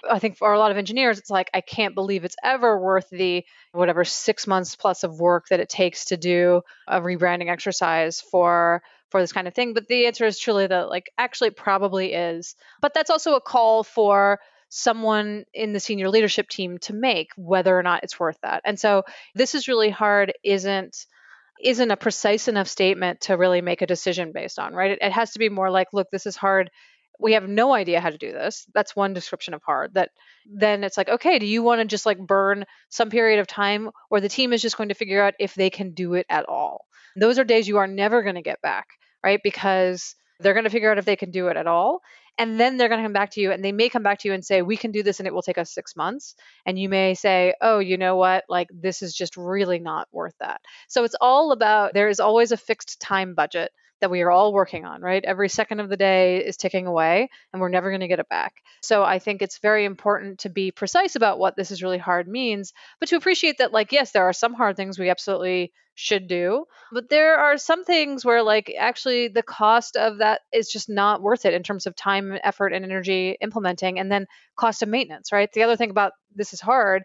I 0.09 0.19
think 0.19 0.37
for 0.37 0.53
a 0.53 0.59
lot 0.59 0.71
of 0.71 0.77
engineers, 0.77 1.19
it's 1.19 1.31
like, 1.31 1.51
I 1.53 1.61
can't 1.61 1.95
believe 1.95 2.25
it's 2.25 2.37
ever 2.43 2.79
worth 2.79 3.09
the 3.11 3.45
whatever 3.73 4.05
six 4.05 4.47
months 4.47 4.77
plus 4.77 5.03
of 5.03 5.19
work 5.19 5.47
that 5.49 5.61
it 5.61 5.69
takes 5.69 6.07
to 6.07 6.17
do 6.17 6.63
a 6.87 7.01
rebranding 7.01 7.51
exercise 7.51 8.21
for 8.21 8.83
for 9.11 9.21
this 9.21 9.33
kind 9.33 9.47
of 9.47 9.55
thing. 9.55 9.75
But 9.75 9.87
the 9.89 10.07
answer 10.07 10.27
is 10.27 10.39
truly 10.39 10.67
that 10.67 10.89
like 10.89 11.11
actually 11.19 11.51
probably 11.51 12.13
is. 12.13 12.55
But 12.81 12.95
that's 12.95 13.11
also 13.11 13.35
a 13.35 13.41
call 13.41 13.85
for 13.85 14.41
someone 14.77 15.45
in 15.55 15.73
the 15.73 15.79
senior 15.79 16.09
leadership 16.09 16.49
team 16.49 16.79
to 16.79 16.93
make 16.93 17.29
whether 17.37 17.79
or 17.79 17.83
not 17.85 18.03
it's 18.03 18.19
worth 18.19 18.37
that. 18.43 18.61
And 18.65 18.79
so 18.79 19.05
this 19.33 19.55
is 19.55 19.69
really 19.69 19.89
hard 19.89 20.33
isn't 20.43 21.07
isn't 21.63 21.93
a 21.93 21.97
precise 21.97 22.49
enough 22.49 22.67
statement 22.67 23.21
to 23.21 23.37
really 23.37 23.61
make 23.61 23.83
a 23.83 23.87
decision 23.87 24.33
based 24.33 24.59
on, 24.59 24.75
right? 24.75 24.91
It, 24.91 24.99
it 25.01 25.13
has 25.13 25.31
to 25.33 25.39
be 25.39 25.49
more 25.49 25.71
like, 25.71 25.87
look, 25.93 26.11
this 26.11 26.27
is 26.27 26.35
hard. 26.35 26.73
We 27.21 27.35
have 27.35 27.49
no 27.49 27.73
idea 27.73 28.01
how 28.01 28.11
to 28.11 28.19
do 28.19 28.33
this. 28.33 28.67
That's 28.75 28.97
one 28.97 29.15
description 29.15 29.55
of 29.55 29.63
hard. 29.63 29.95
That 29.95 30.11
then 30.45 30.83
it's 30.83 30.97
like, 30.97 31.09
okay, 31.09 31.39
do 31.39 31.47
you 31.47 31.63
want 31.63 31.81
to 31.81 31.87
just 31.87 32.05
like 32.05 32.19
burn 32.19 32.65
some 32.89 33.11
period 33.11 33.39
of 33.39 33.47
time 33.47 33.91
or 34.11 34.21
the 34.21 34.29
team 34.29 34.53
is 34.53 34.61
just 34.61 34.77
going 34.77 34.89
to 34.89 34.97
figure 34.97 35.23
out 35.23 35.35
if 35.39 35.55
they 35.55 35.71
can 35.71 35.93
do 35.93 36.15
it 36.15 36.27
at 36.29 36.49
all? 36.49 36.85
Those 37.15 37.39
are 37.39 37.45
days 37.45 37.69
you 37.69 37.79
are 37.79 37.87
never 37.87 38.25
going 38.25 38.35
to 38.35 38.43
get 38.43 38.61
back, 38.61 38.89
right? 39.23 39.39
Because 39.45 40.17
they're 40.41 40.55
going 40.55 40.65
to 40.65 40.71
figure 40.71 40.91
out 40.91 40.99
if 40.99 41.05
they 41.05 41.15
can 41.15 41.31
do 41.31 41.47
it 41.47 41.57
at 41.57 41.69
all 41.69 42.01
and 42.39 42.59
then 42.59 42.77
they're 42.77 42.89
going 42.89 43.01
to 43.01 43.05
come 43.05 43.13
back 43.13 43.31
to 43.31 43.41
you 43.41 43.53
and 43.53 43.65
they 43.65 43.73
may 43.73 43.89
come 43.89 44.03
back 44.03 44.19
to 44.21 44.29
you 44.29 44.35
and 44.35 44.45
say 44.45 44.63
we 44.63 44.77
can 44.77 44.91
do 44.91 45.03
this 45.03 45.21
and 45.21 45.27
it 45.27 45.35
will 45.35 45.43
take 45.43 45.59
us 45.59 45.73
six 45.73 45.97
months 45.97 46.35
and 46.67 46.79
you 46.79 46.89
may 46.89 47.15
say 47.15 47.55
oh 47.61 47.79
you 47.79 47.97
know 47.97 48.17
what 48.17 48.45
like 48.49 48.69
this 48.73 49.03
is 49.03 49.15
just 49.15 49.37
really 49.37 49.79
not 49.79 50.09
worth 50.13 50.35
that 50.41 50.61
so 50.89 51.05
it's 51.05 51.17
all 51.21 51.53
about 51.53 51.95
there 51.95 52.09
is 52.09 52.21
always 52.21 52.53
a 52.53 52.57
fixed 52.57 53.01
time 53.01 53.35
budget 53.35 53.71
that 54.01 54.11
we 54.11 54.21
are 54.21 54.31
all 54.31 54.53
working 54.53 54.85
on, 54.85 55.01
right? 55.01 55.25
Every 55.25 55.49
second 55.49 55.81
of 55.81 55.89
the 55.89 55.97
day 55.97 56.45
is 56.45 56.59
ticking 56.59 56.87
away 56.87 57.31
and 57.53 57.63
we're 57.63 57.71
never 57.71 57.91
going 57.91 58.03
to 58.03 58.09
get 58.09 58.19
it 58.19 58.29
back. 58.29 58.53
So 58.83 59.03
I 59.03 59.19
think 59.19 59.41
it's 59.41 59.61
very 59.61 59.87
important 59.87 60.41
to 60.41 60.51
be 60.51 60.73
precise 60.73 61.17
about 61.17 61.39
what 61.39 61.57
this 61.57 61.71
is 61.71 61.83
really 61.83 61.97
hard 61.97 62.29
means, 62.29 62.75
but 63.01 63.09
to 63.09 63.17
appreciate 63.17 63.59
that, 63.59 63.73
like, 63.73 63.93
yes, 63.93 64.11
there 64.11 64.25
are 64.25 64.35
some 64.35 64.53
hard 64.53 64.77
things 64.77 64.99
we 64.99 65.09
absolutely 65.09 65.73
should 65.95 66.27
do, 66.29 66.65
but 66.93 67.09
there 67.09 67.37
are 67.39 67.57
some 67.57 67.85
things 67.85 68.25
where, 68.25 68.43
like, 68.43 68.75
actually 68.79 69.29
the 69.29 69.43
cost 69.43 69.97
of 69.97 70.19
that 70.19 70.41
is 70.53 70.69
just 70.69 70.89
not 70.89 71.23
worth 71.23 71.45
it 71.45 71.55
in 71.55 71.63
terms 71.63 71.87
of 71.87 71.97
time, 71.97 72.39
effort, 72.43 72.73
and 72.73 72.85
energy 72.85 73.37
implementing, 73.41 73.99
and 73.99 74.11
then 74.11 74.27
cost 74.57 74.83
of 74.83 74.89
maintenance, 74.89 75.33
right? 75.33 75.53
The 75.53 75.63
other 75.63 75.77
thing 75.77 75.91
about 75.91 76.13
this 76.35 76.53
is 76.53 76.61
hard 76.61 77.05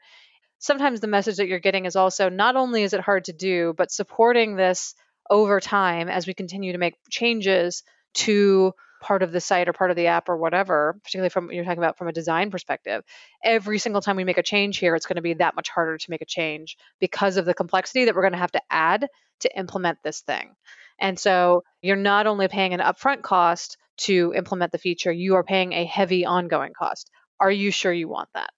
sometimes 0.60 1.00
the 1.00 1.08
message 1.08 1.38
that 1.38 1.48
you're 1.48 1.60
getting 1.60 1.86
is 1.86 1.96
also 1.96 2.30
not 2.30 2.56
only 2.56 2.84
is 2.84 2.94
it 2.94 3.00
hard 3.00 3.26
to 3.26 3.34
do, 3.34 3.74
but 3.78 3.92
supporting 3.92 4.56
this 4.56 4.94
over 5.30 5.60
time 5.60 6.10
as 6.10 6.28
we 6.28 6.34
continue 6.34 6.74
to 6.74 6.78
make 6.78 6.96
changes 7.10 7.84
to 8.14 8.74
part 9.00 9.24
of 9.24 9.32
the 9.32 9.42
site 9.42 9.68
or 9.68 9.74
part 9.74 9.92
of 9.92 9.98
the 9.98 10.08
app 10.08 10.30
or 10.30 10.38
whatever, 10.38 11.00
particularly 11.04 11.30
from 11.30 11.52
you're 11.52 11.64
talking 11.64 11.80
about 11.80 11.98
from 11.98 12.08
a 12.08 12.14
design 12.14 12.52
perspective, 12.52 13.04
every 13.44 13.80
single 13.80 14.02
time 14.02 14.16
we 14.16 14.24
make 14.24 14.38
a 14.38 14.44
change 14.44 14.78
here, 14.78 14.96
it's 14.96 15.06
going 15.06 15.16
to 15.16 15.22
be 15.22 15.36
that 15.36 15.56
much 15.56 15.70
harder 15.70 15.98
to 15.98 16.12
make 16.12 16.22
a 16.22 16.26
change 16.26 16.78
because 17.00 17.38
of 17.38 17.46
the 17.46 17.54
complexity 17.54 18.06
that 18.06 18.16
we're 18.16 18.22
going 18.22 18.34
to 18.34 18.40
have 18.40 18.52
to 18.52 18.62
add 18.70 19.08
to 19.42 19.58
implement 19.58 20.00
this 20.04 20.22
thing. 20.22 20.56
And 21.00 21.18
so 21.18 21.64
you're 21.82 21.96
not 21.96 22.28
only 22.28 22.48
paying 22.48 22.74
an 22.74 22.82
upfront 22.82 23.22
cost 23.22 23.78
to 23.98 24.34
implement 24.36 24.72
the 24.72 24.78
feature, 24.78 25.12
you 25.12 25.36
are 25.36 25.44
paying 25.44 25.74
a 25.74 25.86
heavy 25.86 26.26
ongoing 26.26 26.74
cost. 26.78 27.10
Are 27.40 27.52
you 27.52 27.72
sure 27.72 27.94
you 27.94 28.10
want 28.10 28.30
that? 28.34 28.52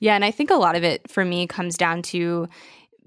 Yeah, 0.00 0.14
and 0.14 0.24
I 0.24 0.30
think 0.30 0.50
a 0.50 0.56
lot 0.56 0.76
of 0.76 0.84
it 0.84 1.10
for 1.10 1.24
me 1.24 1.46
comes 1.46 1.76
down 1.76 2.02
to 2.02 2.48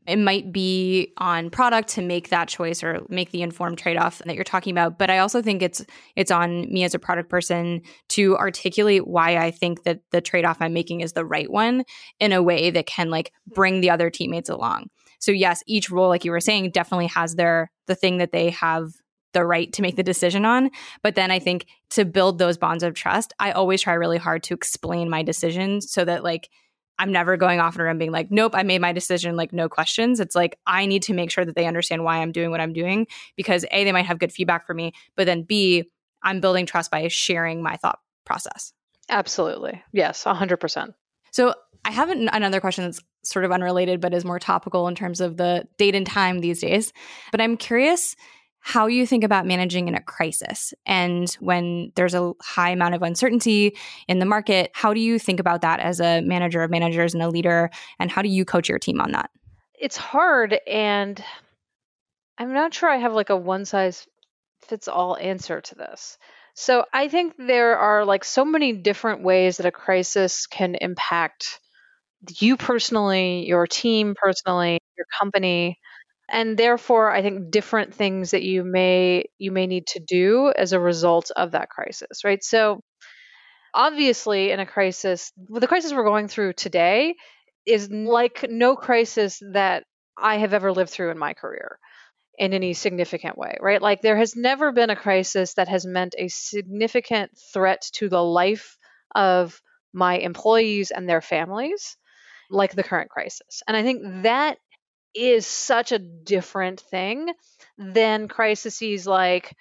it 0.08 0.18
might 0.18 0.52
be 0.52 1.14
on 1.18 1.50
product 1.50 1.90
to 1.90 2.02
make 2.02 2.30
that 2.30 2.48
choice 2.48 2.84
or 2.84 3.06
make 3.10 3.32
the 3.32 3.42
informed 3.42 3.78
trade-off 3.78 4.20
that 4.26 4.36
you're 4.36 4.44
talking 4.44 4.72
about 4.72 4.98
but 4.98 5.10
i 5.10 5.20
also 5.20 5.42
think 5.42 5.62
it's 5.62 5.86
it's 6.16 6.32
on 6.32 6.62
me 6.72 6.84
as 6.84 6.94
a 6.94 7.00
product 7.00 7.30
person 7.30 7.82
to 8.10 8.36
articulate 8.38 9.08
why 9.08 9.38
i 9.38 9.52
think 9.52 9.84
that 9.84 10.00
the 10.12 10.22
trade-off 10.22 10.58
i'm 10.60 10.74
making 10.74 11.02
is 11.02 11.14
the 11.14 11.26
right 11.26 11.52
one 11.52 11.84
in 12.20 12.32
a 12.32 12.42
way 12.42 12.70
that 12.70 12.86
can 12.86 13.10
like 13.10 13.32
bring 13.48 13.82
the 13.82 13.90
other 13.90 14.10
teammates 14.10 14.50
along 14.50 14.88
so 15.20 15.32
yes 15.32 15.64
each 15.68 15.90
role 15.90 16.10
like 16.10 16.26
you 16.26 16.32
were 16.32 16.40
saying 16.40 16.72
definitely 16.72 17.08
has 17.08 17.36
their 17.36 17.72
the 17.88 17.96
thing 17.96 18.18
that 18.18 18.32
they 18.32 18.50
have 18.50 18.92
the 19.34 19.46
right 19.46 19.72
to 19.74 19.82
make 19.82 19.96
the 19.96 20.04
decision 20.04 20.46
on. 20.46 20.70
But 21.04 21.16
then 21.16 21.32
I 21.32 21.40
think 21.40 21.66
to 21.92 22.06
build 22.06 22.38
those 22.38 22.58
bonds 22.58 22.84
of 22.84 22.94
trust, 22.94 23.34
I 23.40 23.52
always 23.52 23.82
try 23.82 23.94
really 23.94 24.18
hard 24.18 24.44
to 24.44 24.54
explain 24.54 25.10
my 25.10 25.24
decisions 25.24 25.92
so 25.92 26.06
that 26.06 26.24
like 26.24 26.50
I'm 27.02 27.12
never 27.12 27.36
going 27.36 27.60
off 27.60 27.74
in 27.74 27.82
a 27.82 27.84
room 27.84 27.98
being 27.98 28.12
like, 28.12 28.30
nope, 28.30 28.54
I 28.54 28.62
made 28.62 28.80
my 28.80 28.94
decision, 28.94 29.36
like, 29.36 29.52
no 29.52 29.68
questions. 29.68 30.20
It's 30.20 30.36
like, 30.36 30.60
I 30.68 30.86
need 30.86 31.02
to 31.04 31.16
make 31.16 31.32
sure 31.32 31.44
that 31.44 31.56
they 31.56 31.66
understand 31.66 32.04
why 32.04 32.18
I'm 32.18 32.32
doing 32.32 32.52
what 32.52 32.62
I'm 32.62 32.74
doing 32.74 33.08
because 33.36 33.66
A, 33.72 33.84
they 33.84 33.92
might 33.92 34.06
have 34.06 34.20
good 34.20 34.32
feedback 34.32 34.68
for 34.68 34.76
me, 34.76 34.94
but 35.16 35.26
then 35.26 35.42
B, 35.42 35.90
I'm 36.22 36.42
building 36.42 36.68
trust 36.68 36.92
by 36.92 37.08
sharing 37.08 37.64
my 37.64 37.76
thought 37.78 37.98
process. 38.24 38.72
Absolutely. 39.10 39.82
Yes, 39.92 40.24
100%. 40.26 40.94
So 41.32 41.56
I 41.84 41.92
have 41.92 42.12
another 42.12 42.62
question 42.62 42.84
that's 42.84 43.02
sort 43.24 43.46
of 43.46 43.52
unrelated, 43.52 44.00
but 44.00 44.14
is 44.14 44.24
more 44.24 44.38
topical 44.38 44.88
in 44.88 44.94
terms 44.94 45.22
of 45.22 45.38
the 45.38 45.68
date 45.78 45.96
and 45.96 46.06
time 46.06 46.38
these 46.40 46.62
days. 46.62 46.94
But 47.32 47.42
I'm 47.42 47.58
curious 47.58 48.16
how 48.62 48.86
you 48.86 49.08
think 49.08 49.24
about 49.24 49.46
managing 49.46 49.88
in 49.88 49.96
a 49.96 50.02
crisis 50.02 50.74
and 50.86 51.32
when 51.40 51.92
there's 51.96 52.14
a 52.14 52.32
high 52.42 52.70
amount 52.70 52.94
of 52.94 53.02
uncertainty 53.02 53.76
in 54.08 54.20
the 54.20 54.26
market 54.26 54.72
how 54.74 54.94
do 54.94 55.00
you 55.00 55.20
think 55.20 55.40
about 55.40 55.62
that 55.62 55.80
as 55.80 56.00
a 56.00 56.22
manager 56.22 56.62
of 56.62 56.70
managers 56.70 57.14
and 57.14 57.24
a 57.24 57.30
leader 57.30 57.70
and 58.00 58.12
how 58.12 58.22
do 58.22 58.30
you 58.30 58.46
coach 58.46 58.70
your 58.70 58.80
team 58.80 59.02
on 59.02 59.12
that? 59.12 59.30
It's 59.80 59.98
hard 59.98 60.60
and 60.68 61.22
i'm 62.38 62.54
not 62.54 62.74
sure 62.74 62.90
i 62.90 62.98
have 62.98 63.14
like 63.14 63.32
a 63.32 63.36
one 63.36 63.66
size 63.66 64.08
fits 64.68 64.88
all 64.88 65.18
answer 65.18 65.60
to 65.60 65.76
this. 65.76 66.18
So 66.54 66.86
i 66.94 67.08
think 67.08 67.34
there 67.38 67.78
are 67.78 68.06
like 68.06 68.24
so 68.24 68.46
many 68.46 68.74
different 68.74 69.24
ways 69.24 69.58
that 69.58 69.66
a 69.66 69.72
crisis 69.72 70.46
can 70.46 70.76
impact 70.76 71.60
you 72.38 72.56
personally 72.58 73.48
your 73.48 73.66
team 73.66 74.14
personally 74.16 74.80
your 74.96 75.08
company 75.20 75.80
and 76.32 76.58
therefore 76.58 77.12
i 77.12 77.22
think 77.22 77.52
different 77.52 77.94
things 77.94 78.32
that 78.32 78.44
you 78.44 78.64
may 78.64 79.26
you 79.38 79.52
may 79.52 79.68
need 79.68 79.86
to 79.88 80.00
do 80.00 80.52
as 80.56 80.74
a 80.74 80.80
result 80.80 81.32
of 81.36 81.52
that 81.52 81.70
crisis 81.70 82.24
right? 82.24 82.44
So 82.44 82.82
obviously 83.74 84.52
in 84.52 84.60
a 84.60 84.66
crisis 84.66 85.32
the 85.38 85.68
crisis 85.68 85.94
we're 85.94 86.04
going 86.04 86.28
through 86.28 86.54
today 86.54 87.16
is 87.66 87.90
like 87.90 88.46
no 88.50 88.76
crisis 88.76 89.42
that 89.54 89.84
i 90.18 90.38
have 90.38 90.54
ever 90.54 90.74
lived 90.74 90.90
through 90.90 91.12
in 91.12 91.18
my 91.18 91.34
career 91.34 91.78
in 92.38 92.54
any 92.54 92.74
significant 92.74 93.38
way 93.38 93.58
right? 93.62 93.82
Like 93.82 94.02
there 94.02 94.18
has 94.18 94.36
never 94.36 94.72
been 94.72 94.90
a 94.90 94.96
crisis 94.96 95.54
that 95.56 95.68
has 95.68 95.86
meant 95.86 96.16
a 96.18 96.28
significant 96.30 97.32
threat 97.54 97.82
to 97.94 98.10
the 98.10 98.24
life 98.24 98.78
of 99.14 99.62
my 99.94 100.18
employees 100.18 100.92
and 100.92 101.08
their 101.08 101.22
families 101.22 101.98
like 102.50 102.74
the 102.74 102.84
current 102.84 103.10
crisis. 103.10 103.62
And 103.68 103.78
i 103.78 103.84
think 103.84 104.24
that 104.24 104.58
is 105.14 105.46
such 105.46 105.92
a 105.92 106.00
different 106.00 106.80
thing 106.80 107.34
than 107.78 108.28
crises 108.28 109.08
like, 109.08 109.56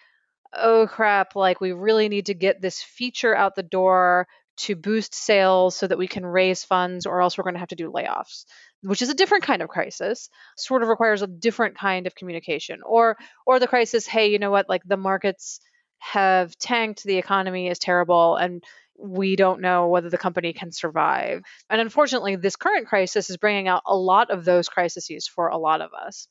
oh 0.53 0.87
crap, 0.87 1.37
like 1.37 1.61
we 1.61 1.73
really 1.73 2.09
need 2.09 2.27
to 2.27 2.35
get 2.35 2.61
this 2.61 2.83
feature 2.83 3.35
out 3.35 3.55
the 3.55 3.63
door 3.63 4.27
to 4.59 4.77
boost 4.77 5.15
sales 5.15 5.75
so 5.75 5.87
that 5.87 5.99
we 5.99 6.07
can 6.09 6.27
raise 6.27 6.65
funds 6.65 7.07
or 7.07 7.23
else 7.23 7.39
we're 7.39 7.45
going 7.45 7.55
to 7.55 7.61
have 7.61 7.69
to 7.69 7.77
do 7.77 7.91
layoffs 7.91 8.45
which 8.83 9.03
is 9.03 9.11
a 9.11 9.15
different 9.15 9.45
kind 9.45 9.63
of 9.63 9.69
crisis 9.69 10.29
sort 10.57 10.83
of 10.83 10.89
requires 10.89 11.23
a 11.23 11.27
different 11.27 11.77
kind 11.77 12.07
of 12.07 12.15
communication. 12.15 12.81
Or 12.85 13.17
or 13.47 13.59
the 13.59 13.67
crisis 13.67 14.07
hey 14.07 14.29
you 14.29 14.39
know 14.39 14.51
what? 14.51 14.69
Like 14.69 14.83
the 14.85 14.97
markets 14.97 15.61
have 15.99 16.57
tanked 16.57 17.05
the 17.05 17.19
economy 17.19 17.69
is 17.69 17.79
terrible 17.79 18.37
and 18.37 18.65
we 19.03 19.37
don't 19.37 19.61
know 19.61 19.89
whether 19.89 20.11
the 20.11 20.19
company 20.19 20.53
can 20.53 20.73
survive. 20.73 21.43
And 21.69 21.81
unfortunately, 21.81 22.37
this 22.37 22.57
current 22.57 22.87
crisis 22.87 23.31
is 23.31 23.37
bringing 23.37 23.69
out 23.69 23.83
a 23.87 23.97
lot 23.97 24.31
of 24.31 24.45
those 24.45 24.69
crises 24.69 25.29
for 25.35 25.49
a 25.49 25.59
lot 25.59 25.81
of 25.81 25.91
us. 25.95 26.29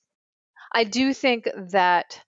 I 0.73 0.83
do 0.83 1.13
think 1.13 1.47
that 1.71 2.21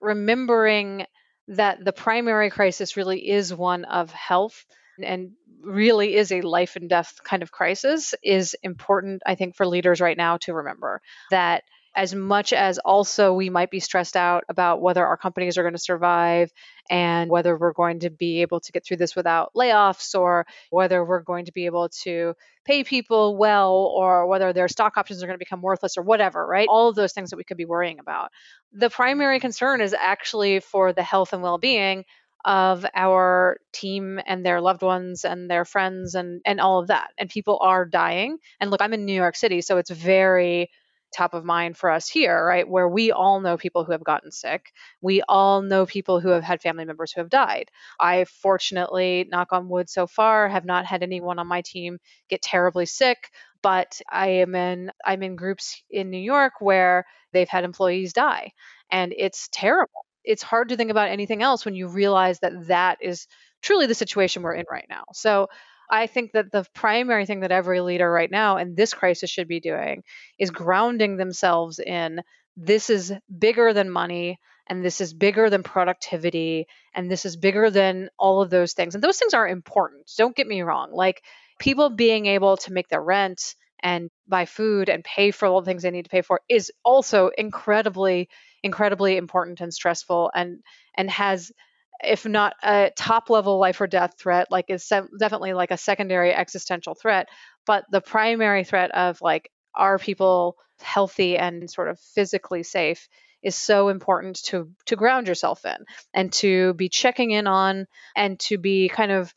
remembering 0.00 1.06
that 1.48 1.84
the 1.84 1.92
primary 1.92 2.50
crisis 2.50 2.96
really 2.96 3.28
is 3.28 3.54
one 3.54 3.84
of 3.84 4.10
health 4.10 4.64
and 5.02 5.32
really 5.62 6.14
is 6.14 6.32
a 6.32 6.40
life 6.40 6.76
and 6.76 6.88
death 6.88 7.18
kind 7.24 7.42
of 7.42 7.50
crisis 7.50 8.14
is 8.22 8.56
important, 8.62 9.22
I 9.26 9.34
think, 9.34 9.56
for 9.56 9.66
leaders 9.66 10.00
right 10.00 10.16
now 10.16 10.38
to 10.38 10.54
remember 10.54 11.00
that 11.30 11.62
as 11.96 12.14
much 12.14 12.52
as 12.52 12.78
also 12.78 13.32
we 13.32 13.48
might 13.48 13.70
be 13.70 13.80
stressed 13.80 14.16
out 14.16 14.44
about 14.50 14.82
whether 14.82 15.04
our 15.04 15.16
companies 15.16 15.56
are 15.56 15.62
going 15.62 15.74
to 15.74 15.80
survive 15.80 16.52
and 16.90 17.30
whether 17.30 17.56
we're 17.56 17.72
going 17.72 18.00
to 18.00 18.10
be 18.10 18.42
able 18.42 18.60
to 18.60 18.70
get 18.70 18.84
through 18.84 18.98
this 18.98 19.16
without 19.16 19.50
layoffs 19.56 20.14
or 20.14 20.46
whether 20.70 21.02
we're 21.02 21.22
going 21.22 21.46
to 21.46 21.52
be 21.52 21.64
able 21.64 21.88
to 21.88 22.34
pay 22.66 22.84
people 22.84 23.36
well 23.36 23.72
or 23.72 24.26
whether 24.26 24.52
their 24.52 24.68
stock 24.68 24.98
options 24.98 25.22
are 25.22 25.26
going 25.26 25.38
to 25.38 25.44
become 25.44 25.62
worthless 25.62 25.96
or 25.96 26.02
whatever, 26.02 26.46
right? 26.46 26.68
All 26.68 26.90
of 26.90 26.96
those 26.96 27.14
things 27.14 27.30
that 27.30 27.36
we 27.36 27.44
could 27.44 27.56
be 27.56 27.64
worrying 27.64 27.98
about. 27.98 28.30
The 28.72 28.90
primary 28.90 29.40
concern 29.40 29.80
is 29.80 29.94
actually 29.94 30.60
for 30.60 30.92
the 30.92 31.02
health 31.02 31.32
and 31.32 31.42
well 31.42 31.58
being 31.58 32.04
of 32.44 32.86
our 32.94 33.58
team 33.72 34.20
and 34.24 34.46
their 34.46 34.60
loved 34.60 34.82
ones 34.82 35.24
and 35.24 35.50
their 35.50 35.64
friends 35.64 36.14
and 36.14 36.40
and 36.46 36.60
all 36.60 36.78
of 36.78 36.88
that 36.88 37.10
and 37.18 37.28
people 37.28 37.58
are 37.60 37.84
dying 37.84 38.38
and 38.60 38.70
look 38.70 38.80
i'm 38.80 38.92
in 38.92 39.04
new 39.04 39.12
york 39.12 39.34
city 39.34 39.60
so 39.60 39.78
it's 39.78 39.90
very 39.90 40.70
top 41.16 41.34
of 41.34 41.44
mind 41.44 41.76
for 41.76 41.90
us 41.90 42.08
here 42.08 42.46
right 42.46 42.68
where 42.68 42.88
we 42.88 43.10
all 43.12 43.40
know 43.40 43.56
people 43.56 43.84
who 43.84 43.92
have 43.92 44.04
gotten 44.04 44.30
sick. 44.30 44.72
We 45.00 45.22
all 45.28 45.62
know 45.62 45.86
people 45.86 46.20
who 46.20 46.28
have 46.30 46.44
had 46.44 46.60
family 46.60 46.84
members 46.84 47.12
who 47.12 47.20
have 47.20 47.30
died. 47.30 47.70
I 47.98 48.24
fortunately 48.24 49.26
knock 49.30 49.52
on 49.52 49.68
wood 49.68 49.88
so 49.88 50.06
far 50.06 50.48
have 50.48 50.64
not 50.64 50.86
had 50.86 51.02
anyone 51.02 51.38
on 51.38 51.46
my 51.46 51.62
team 51.62 51.98
get 52.28 52.42
terribly 52.42 52.86
sick 52.86 53.30
but 53.62 54.00
i 54.10 54.28
am 54.28 54.54
in 54.54 54.90
i'm 55.04 55.22
in 55.22 55.34
groups 55.34 55.82
in 55.90 56.10
new 56.10 56.18
york 56.18 56.52
where 56.60 57.04
they've 57.32 57.48
had 57.48 57.64
employees 57.64 58.12
die 58.12 58.52
and 58.90 59.14
it's 59.16 59.48
terrible. 59.52 60.04
It's 60.24 60.42
hard 60.42 60.70
to 60.70 60.76
think 60.76 60.90
about 60.90 61.08
anything 61.08 61.42
else 61.42 61.64
when 61.64 61.74
you 61.74 61.88
realize 61.88 62.40
that 62.40 62.66
that 62.68 62.98
is 63.00 63.26
truly 63.62 63.86
the 63.86 63.94
situation 63.94 64.42
we're 64.42 64.54
in 64.54 64.66
right 64.70 64.86
now. 64.88 65.04
So 65.12 65.48
I 65.90 66.06
think 66.06 66.32
that 66.32 66.50
the 66.50 66.66
primary 66.74 67.26
thing 67.26 67.40
that 67.40 67.52
every 67.52 67.80
leader 67.80 68.10
right 68.10 68.30
now 68.30 68.56
in 68.56 68.74
this 68.74 68.94
crisis 68.94 69.30
should 69.30 69.48
be 69.48 69.60
doing 69.60 70.02
is 70.38 70.50
grounding 70.50 71.16
themselves 71.16 71.78
in 71.78 72.20
this 72.56 72.90
is 72.90 73.12
bigger 73.38 73.72
than 73.72 73.90
money 73.90 74.38
and 74.66 74.84
this 74.84 75.00
is 75.00 75.14
bigger 75.14 75.50
than 75.50 75.62
productivity 75.62 76.66
and 76.94 77.10
this 77.10 77.24
is 77.24 77.36
bigger 77.36 77.70
than 77.70 78.08
all 78.18 78.42
of 78.42 78.50
those 78.50 78.72
things. 78.72 78.94
And 78.94 79.04
those 79.04 79.18
things 79.18 79.34
are 79.34 79.46
important. 79.46 80.10
Don't 80.16 80.34
get 80.34 80.46
me 80.46 80.62
wrong. 80.62 80.90
Like 80.92 81.22
people 81.58 81.90
being 81.90 82.26
able 82.26 82.56
to 82.58 82.72
make 82.72 82.88
their 82.88 83.02
rent 83.02 83.54
and 83.80 84.10
buy 84.26 84.46
food 84.46 84.88
and 84.88 85.04
pay 85.04 85.30
for 85.30 85.46
all 85.46 85.60
the 85.60 85.66
things 85.66 85.82
they 85.82 85.90
need 85.90 86.04
to 86.04 86.10
pay 86.10 86.22
for 86.22 86.40
is 86.48 86.72
also 86.84 87.30
incredibly 87.36 88.28
incredibly 88.62 89.16
important 89.16 89.60
and 89.60 89.72
stressful 89.72 90.30
and 90.34 90.60
and 90.96 91.10
has 91.10 91.52
if 92.02 92.26
not 92.26 92.54
a 92.62 92.90
top 92.96 93.30
level 93.30 93.58
life 93.58 93.80
or 93.80 93.86
death 93.86 94.14
threat 94.18 94.48
like 94.50 94.66
is 94.68 94.86
definitely 95.18 95.52
like 95.52 95.70
a 95.70 95.76
secondary 95.76 96.32
existential 96.32 96.94
threat 96.94 97.28
but 97.66 97.84
the 97.90 98.00
primary 98.00 98.64
threat 98.64 98.90
of 98.92 99.20
like 99.20 99.50
are 99.74 99.98
people 99.98 100.56
healthy 100.80 101.36
and 101.36 101.70
sort 101.70 101.88
of 101.88 101.98
physically 102.14 102.62
safe 102.62 103.08
is 103.42 103.54
so 103.54 103.88
important 103.88 104.42
to 104.44 104.70
to 104.86 104.96
ground 104.96 105.28
yourself 105.28 105.64
in 105.64 105.76
and 106.12 106.32
to 106.32 106.74
be 106.74 106.88
checking 106.88 107.30
in 107.30 107.46
on 107.46 107.86
and 108.14 108.38
to 108.40 108.58
be 108.58 108.88
kind 108.88 109.12
of 109.12 109.32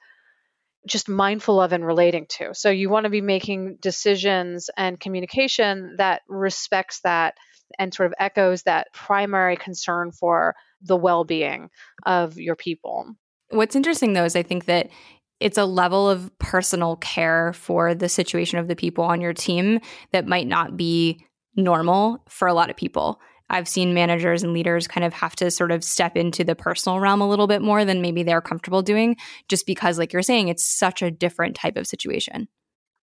just 0.87 1.09
mindful 1.09 1.61
of 1.61 1.73
and 1.73 1.85
relating 1.85 2.25
to. 2.29 2.53
So 2.53 2.69
you 2.69 2.89
want 2.89 3.03
to 3.03 3.09
be 3.09 3.21
making 3.21 3.77
decisions 3.81 4.69
and 4.77 4.99
communication 4.99 5.95
that 5.97 6.21
respects 6.27 7.01
that 7.01 7.35
and 7.77 7.93
sort 7.93 8.07
of 8.07 8.13
echoes 8.19 8.63
that 8.63 8.87
primary 8.93 9.55
concern 9.55 10.11
for 10.11 10.55
the 10.81 10.97
well-being 10.97 11.69
of 12.05 12.37
your 12.37 12.55
people. 12.55 13.13
What's 13.49 13.75
interesting 13.75 14.13
though 14.13 14.25
is 14.25 14.35
I 14.35 14.43
think 14.43 14.65
that 14.65 14.89
it's 15.39 15.57
a 15.57 15.65
level 15.65 16.09
of 16.09 16.31
personal 16.39 16.97
care 16.97 17.53
for 17.53 17.95
the 17.95 18.09
situation 18.09 18.59
of 18.59 18.67
the 18.67 18.75
people 18.75 19.03
on 19.03 19.21
your 19.21 19.33
team 19.33 19.79
that 20.11 20.27
might 20.27 20.47
not 20.47 20.75
be 20.75 21.25
normal 21.55 22.23
for 22.27 22.47
a 22.47 22.53
lot 22.53 22.69
of 22.69 22.75
people. 22.75 23.19
I've 23.49 23.67
seen 23.67 23.93
managers 23.93 24.43
and 24.43 24.53
leaders 24.53 24.87
kind 24.87 25.03
of 25.03 25.13
have 25.13 25.35
to 25.37 25.49
sort 25.49 25.71
of 25.71 25.83
step 25.83 26.15
into 26.15 26.43
the 26.43 26.55
personal 26.55 26.99
realm 26.99 27.21
a 27.21 27.27
little 27.27 27.47
bit 27.47 27.61
more 27.61 27.83
than 27.83 28.01
maybe 28.01 28.21
they're 28.21 28.41
comfortable 28.41 28.83
doing, 28.83 29.15
just 29.47 29.65
because, 29.65 29.97
like 29.97 30.13
you're 30.13 30.21
saying, 30.21 30.49
it's 30.49 30.63
such 30.63 31.01
a 31.01 31.09
different 31.09 31.55
type 31.55 31.75
of 31.75 31.87
situation. 31.87 32.47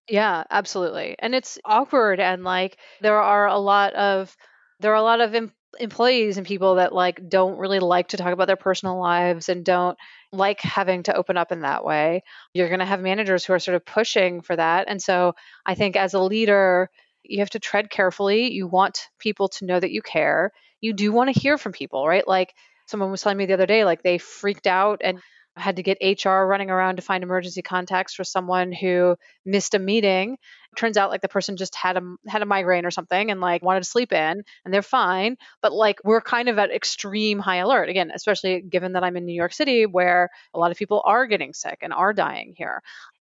Yeah, 0.07 0.45
absolutely. 0.49 1.17
And 1.19 1.35
it's 1.35 1.59
awkward. 1.65 2.21
And 2.21 2.45
like 2.45 2.77
there 3.01 3.19
are 3.19 3.47
a 3.47 3.57
lot 3.57 3.93
of, 3.95 4.37
there 4.79 4.91
are 4.91 4.95
a 4.95 5.01
lot 5.01 5.21
of 5.21 5.33
em- 5.33 5.53
employees 5.79 6.37
and 6.37 6.45
people 6.45 6.75
that 6.75 6.93
like 6.93 7.27
don't 7.29 7.57
really 7.57 7.79
like 7.79 8.09
to 8.09 8.17
talk 8.17 8.33
about 8.33 8.47
their 8.47 8.55
personal 8.55 8.99
lives 8.99 9.49
and 9.49 9.65
don't 9.65 9.97
like 10.31 10.61
having 10.61 11.03
to 11.03 11.15
open 11.15 11.37
up 11.37 11.51
in 11.51 11.61
that 11.61 11.83
way. 11.83 12.23
You're 12.53 12.67
going 12.69 12.79
to 12.79 12.85
have 12.85 13.01
managers 13.01 13.45
who 13.45 13.53
are 13.53 13.59
sort 13.59 13.75
of 13.75 13.85
pushing 13.85 14.41
for 14.41 14.55
that. 14.55 14.85
And 14.87 15.01
so 15.01 15.33
I 15.65 15.75
think 15.75 15.95
as 15.95 16.13
a 16.13 16.19
leader, 16.19 16.89
you 17.23 17.39
have 17.39 17.49
to 17.51 17.59
tread 17.59 17.89
carefully. 17.89 18.51
You 18.51 18.67
want 18.67 19.07
people 19.19 19.49
to 19.49 19.65
know 19.65 19.79
that 19.79 19.91
you 19.91 20.01
care. 20.01 20.51
You 20.81 20.93
do 20.93 21.11
want 21.11 21.33
to 21.33 21.39
hear 21.39 21.57
from 21.57 21.71
people, 21.71 22.07
right? 22.07 22.27
Like 22.27 22.53
someone 22.85 23.11
was 23.11 23.21
telling 23.21 23.37
me 23.37 23.45
the 23.45 23.53
other 23.53 23.65
day, 23.65 23.83
like 23.83 24.03
they 24.03 24.17
freaked 24.17 24.67
out 24.67 25.01
and 25.03 25.19
had 25.57 25.77
to 25.77 25.83
get 25.83 25.97
HR 26.01 26.45
running 26.45 26.69
around 26.69 26.97
to 26.97 27.01
find 27.01 27.23
emergency 27.23 27.61
contacts 27.61 28.13
for 28.13 28.23
someone 28.23 28.71
who 28.71 29.15
missed 29.45 29.73
a 29.73 29.79
meeting. 29.79 30.37
Turns 30.75 30.97
out 30.97 31.09
like 31.09 31.21
the 31.21 31.27
person 31.27 31.57
just 31.57 31.75
had 31.75 31.97
a 31.97 32.15
had 32.27 32.41
a 32.41 32.45
migraine 32.45 32.85
or 32.85 32.91
something 32.91 33.31
and 33.31 33.41
like 33.41 33.63
wanted 33.63 33.83
to 33.83 33.89
sleep 33.89 34.13
in 34.13 34.43
and 34.63 34.73
they're 34.73 34.81
fine, 34.81 35.37
but 35.61 35.73
like 35.73 35.99
we're 36.03 36.21
kind 36.21 36.49
of 36.49 36.59
at 36.59 36.71
extreme 36.71 37.39
high 37.39 37.57
alert. 37.57 37.89
Again, 37.89 38.11
especially 38.13 38.61
given 38.61 38.93
that 38.93 39.03
I'm 39.03 39.17
in 39.17 39.25
New 39.25 39.33
York 39.33 39.53
City 39.53 39.85
where 39.85 40.29
a 40.53 40.59
lot 40.59 40.71
of 40.71 40.77
people 40.77 41.01
are 41.05 41.25
getting 41.25 41.53
sick 41.53 41.79
and 41.81 41.91
are 41.91 42.13
dying 42.13 42.53
here. 42.55 42.81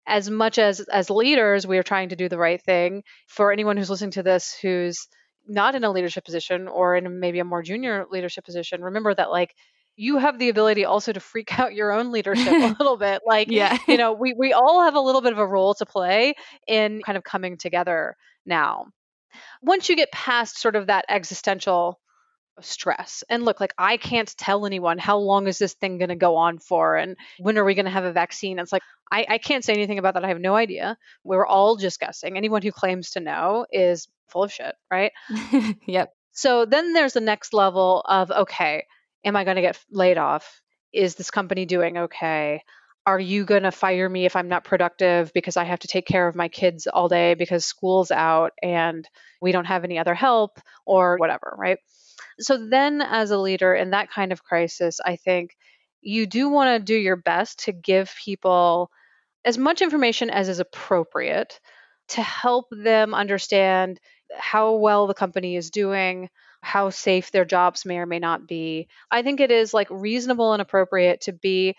As 0.06 0.30
much 0.30 0.58
as 0.58 0.82
as 0.82 1.10
leaders 1.10 1.66
we 1.66 1.78
are 1.78 1.84
trying 1.84 2.10
to 2.10 2.16
do 2.16 2.30
the 2.30 2.38
right 2.38 2.62
thing. 2.62 3.04
For 3.28 3.52
anyone 3.52 3.78
who's 3.78 3.90
listening 3.90 4.12
to 4.12 4.24
this 4.24 4.58
who's 4.62 5.08
not 5.48 5.76
in 5.76 5.86
a 5.86 5.92
leadership 5.92 6.26
position 6.26 6.68
or 6.68 6.98
in 6.98 7.22
maybe 7.22 7.40
a 7.40 7.46
more 7.46 7.64
junior 7.64 8.06
leadership 8.12 8.44
position 8.44 8.82
remember 8.82 9.14
that 9.16 9.32
like 9.32 9.56
you 9.98 10.18
have 10.18 10.40
the 10.40 10.50
ability 10.50 10.86
also 10.86 11.12
to 11.12 11.20
freak 11.20 11.60
out 11.60 11.74
your 11.74 11.92
own 11.92 12.12
leadership 12.12 12.48
a 12.48 12.76
little 12.80 12.98
bit 12.98 13.22
like 13.26 13.50
yeah 13.52 13.78
you 13.88 13.98
know 13.98 14.14
we 14.14 14.34
we 14.34 14.54
all 14.54 14.84
have 14.84 14.96
a 14.96 15.00
little 15.00 15.22
bit 15.22 15.34
of 15.34 15.40
a 15.40 15.46
role 15.46 15.74
to 15.74 15.86
play 15.86 16.34
in 16.68 17.02
kind 17.02 17.18
of 17.18 17.24
coming 17.24 17.58
together 17.58 18.16
now 18.46 18.86
once 19.62 19.90
you 19.90 19.96
get 19.96 20.12
past 20.12 20.60
sort 20.60 20.76
of 20.76 20.88
that 20.88 21.06
existential 21.10 22.00
stress. 22.62 23.24
And 23.30 23.44
look, 23.46 23.60
like 23.60 23.74
I 23.78 23.98
can't 23.98 24.36
tell 24.38 24.66
anyone 24.66 24.98
how 24.98 25.18
long 25.18 25.48
is 25.48 25.58
this 25.58 25.74
thing 25.74 25.98
going 25.98 26.10
to 26.10 26.16
go 26.16 26.36
on 26.36 26.60
for 26.60 26.96
and 26.96 27.16
when 27.40 27.58
are 27.58 27.64
we 27.64 27.76
going 27.76 27.86
to 27.86 27.92
have 27.92 28.04
a 28.04 28.12
vaccine? 28.12 28.60
It's 28.60 28.72
like 28.72 28.82
I, 29.12 29.26
I 29.30 29.38
can't 29.38 29.64
say 29.64 29.74
anything 29.74 30.00
about 30.00 30.16
that. 30.16 30.26
I 30.26 30.30
have 30.30 30.42
no 30.42 30.56
idea. 30.56 30.98
We're 31.24 31.46
all 31.46 31.78
just 31.78 32.00
guessing. 32.00 32.36
Anyone 32.36 32.62
who 32.62 32.72
claims 32.72 33.12
to 33.12 33.20
know 33.20 33.66
is 33.72 34.08
full 34.28 34.44
of 34.44 34.52
shit, 34.52 34.76
right? 34.92 35.12
yep. 35.88 36.14
So 36.34 36.66
then 36.66 36.94
there's 36.94 37.14
the 37.14 37.22
next 37.22 37.54
level 37.54 38.02
of 38.02 38.32
okay, 38.32 38.86
am 39.24 39.36
I 39.36 39.44
going 39.44 39.56
to 39.56 39.62
get 39.62 39.80
laid 39.92 40.18
off? 40.18 40.62
Is 40.94 41.16
this 41.16 41.32
company 41.32 41.66
doing 41.66 41.98
okay? 41.98 42.64
Are 43.06 43.20
you 43.20 43.46
going 43.46 43.64
to 43.64 43.72
fire 43.72 44.10
me 44.10 44.26
if 44.26 44.36
I'm 44.36 44.50
not 44.50 44.66
productive 44.66 45.32
because 45.34 45.56
I 45.56 45.64
have 45.64 45.80
to 45.80 45.88
take 45.88 46.06
care 46.06 46.28
of 46.28 46.36
my 46.36 46.50
kids 46.50 46.88
all 46.88 47.08
day 47.08 47.36
because 47.36 47.66
school's 47.66 48.12
out 48.12 48.52
and 48.62 49.08
we 49.42 49.52
don't 49.52 49.66
have 49.66 49.84
any 49.84 49.98
other 49.98 50.14
help 50.14 50.60
or 50.86 51.18
whatever, 51.18 51.56
right? 51.58 51.78
So 52.40 52.68
then, 52.70 53.02
as 53.02 53.32
a 53.32 53.38
leader 53.38 53.74
in 53.74 53.92
that 53.92 54.12
kind 54.12 54.32
of 54.32 54.44
crisis, 54.44 55.00
I 55.04 55.16
think 55.16 55.56
you 56.02 56.28
do 56.28 56.50
want 56.50 56.80
to 56.80 56.86
do 56.86 56.96
your 56.96 57.16
best 57.16 57.66
to 57.66 57.72
give 57.72 58.14
people 58.24 58.92
as 59.46 59.58
much 59.58 59.82
information 59.82 60.30
as 60.30 60.50
is 60.50 60.60
appropriate 60.60 61.60
to 62.10 62.22
help 62.22 62.66
them 62.72 63.14
understand 63.14 64.00
how 64.38 64.76
well 64.76 65.08
the 65.08 65.14
company 65.14 65.56
is 65.56 65.72
doing, 65.72 66.30
how 66.68 66.90
safe 66.90 67.32
their 67.32 67.46
jobs 67.46 67.86
may 67.86 67.98
or 67.98 68.06
may 68.06 68.20
not 68.20 68.46
be. 68.46 68.90
I 69.10 69.22
think 69.24 69.40
it 69.40 69.52
is 69.52 69.74
like 69.74 69.88
reasonable 69.90 70.52
and 70.52 70.62
appropriate 70.62 71.22
to 71.22 71.32
be 71.32 71.76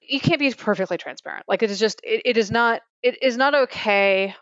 you 0.00 0.20
can't 0.20 0.38
be 0.38 0.52
perfectly 0.52 0.98
transparent. 0.98 1.44
Like 1.46 1.62
it 1.62 1.70
is 1.70 1.78
just 1.78 2.00
it, 2.02 2.22
it 2.24 2.36
is 2.36 2.50
not 2.50 2.80
it 3.02 3.22
is 3.22 3.36
not 3.36 3.54
okay. 3.54 4.34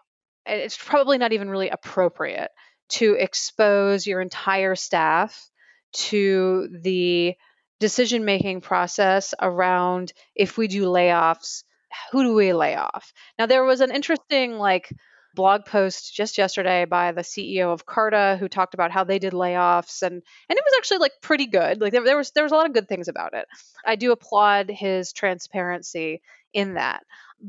It's 0.46 0.76
probably 0.76 1.18
not 1.18 1.32
even 1.32 1.50
really 1.50 1.68
appropriate 1.68 2.50
to 2.90 3.14
expose 3.14 4.06
your 4.06 4.20
entire 4.20 4.76
staff 4.76 5.50
to 5.94 6.68
the 6.82 7.34
decision 7.80 8.24
making 8.24 8.60
process 8.60 9.34
around 9.40 10.12
if 10.36 10.56
we 10.56 10.68
do 10.68 10.84
layoffs, 10.84 11.64
who 12.12 12.22
do 12.22 12.34
we 12.34 12.52
lay 12.52 12.76
off? 12.76 13.12
Now, 13.38 13.46
there 13.46 13.64
was 13.64 13.80
an 13.80 13.90
interesting, 13.90 14.58
like, 14.58 14.88
blog 15.34 15.64
post 15.64 16.14
just 16.14 16.38
yesterday 16.38 16.84
by 16.84 17.12
the 17.12 17.22
CEO 17.22 17.72
of 17.72 17.86
Carta 17.86 18.36
who 18.38 18.48
talked 18.48 18.74
about 18.74 18.90
how 18.90 19.04
they 19.04 19.18
did 19.18 19.32
layoffs 19.32 20.02
and 20.02 20.14
and 20.14 20.58
it 20.58 20.64
was 20.64 20.74
actually 20.76 20.98
like 20.98 21.12
pretty 21.20 21.46
good. 21.46 21.80
Like 21.80 21.92
there, 21.92 22.04
there 22.04 22.16
was 22.16 22.30
there 22.32 22.44
was 22.44 22.52
a 22.52 22.56
lot 22.56 22.66
of 22.66 22.74
good 22.74 22.88
things 22.88 23.08
about 23.08 23.34
it. 23.34 23.46
I 23.84 23.96
do 23.96 24.12
applaud 24.12 24.70
his 24.70 25.12
transparency 25.12 26.22
in 26.52 26.74
that. 26.74 27.02